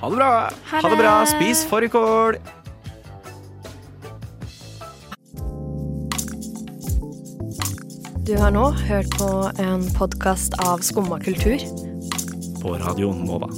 [0.00, 0.30] Ha det bra!
[0.70, 1.14] Ha Ha det bra.
[1.24, 1.32] det.
[1.34, 2.38] Spis fårikål!
[8.26, 9.28] Du har nå hørt på
[9.62, 11.62] en podkast av Skumma kultur.
[12.62, 13.48] På Radio Nova.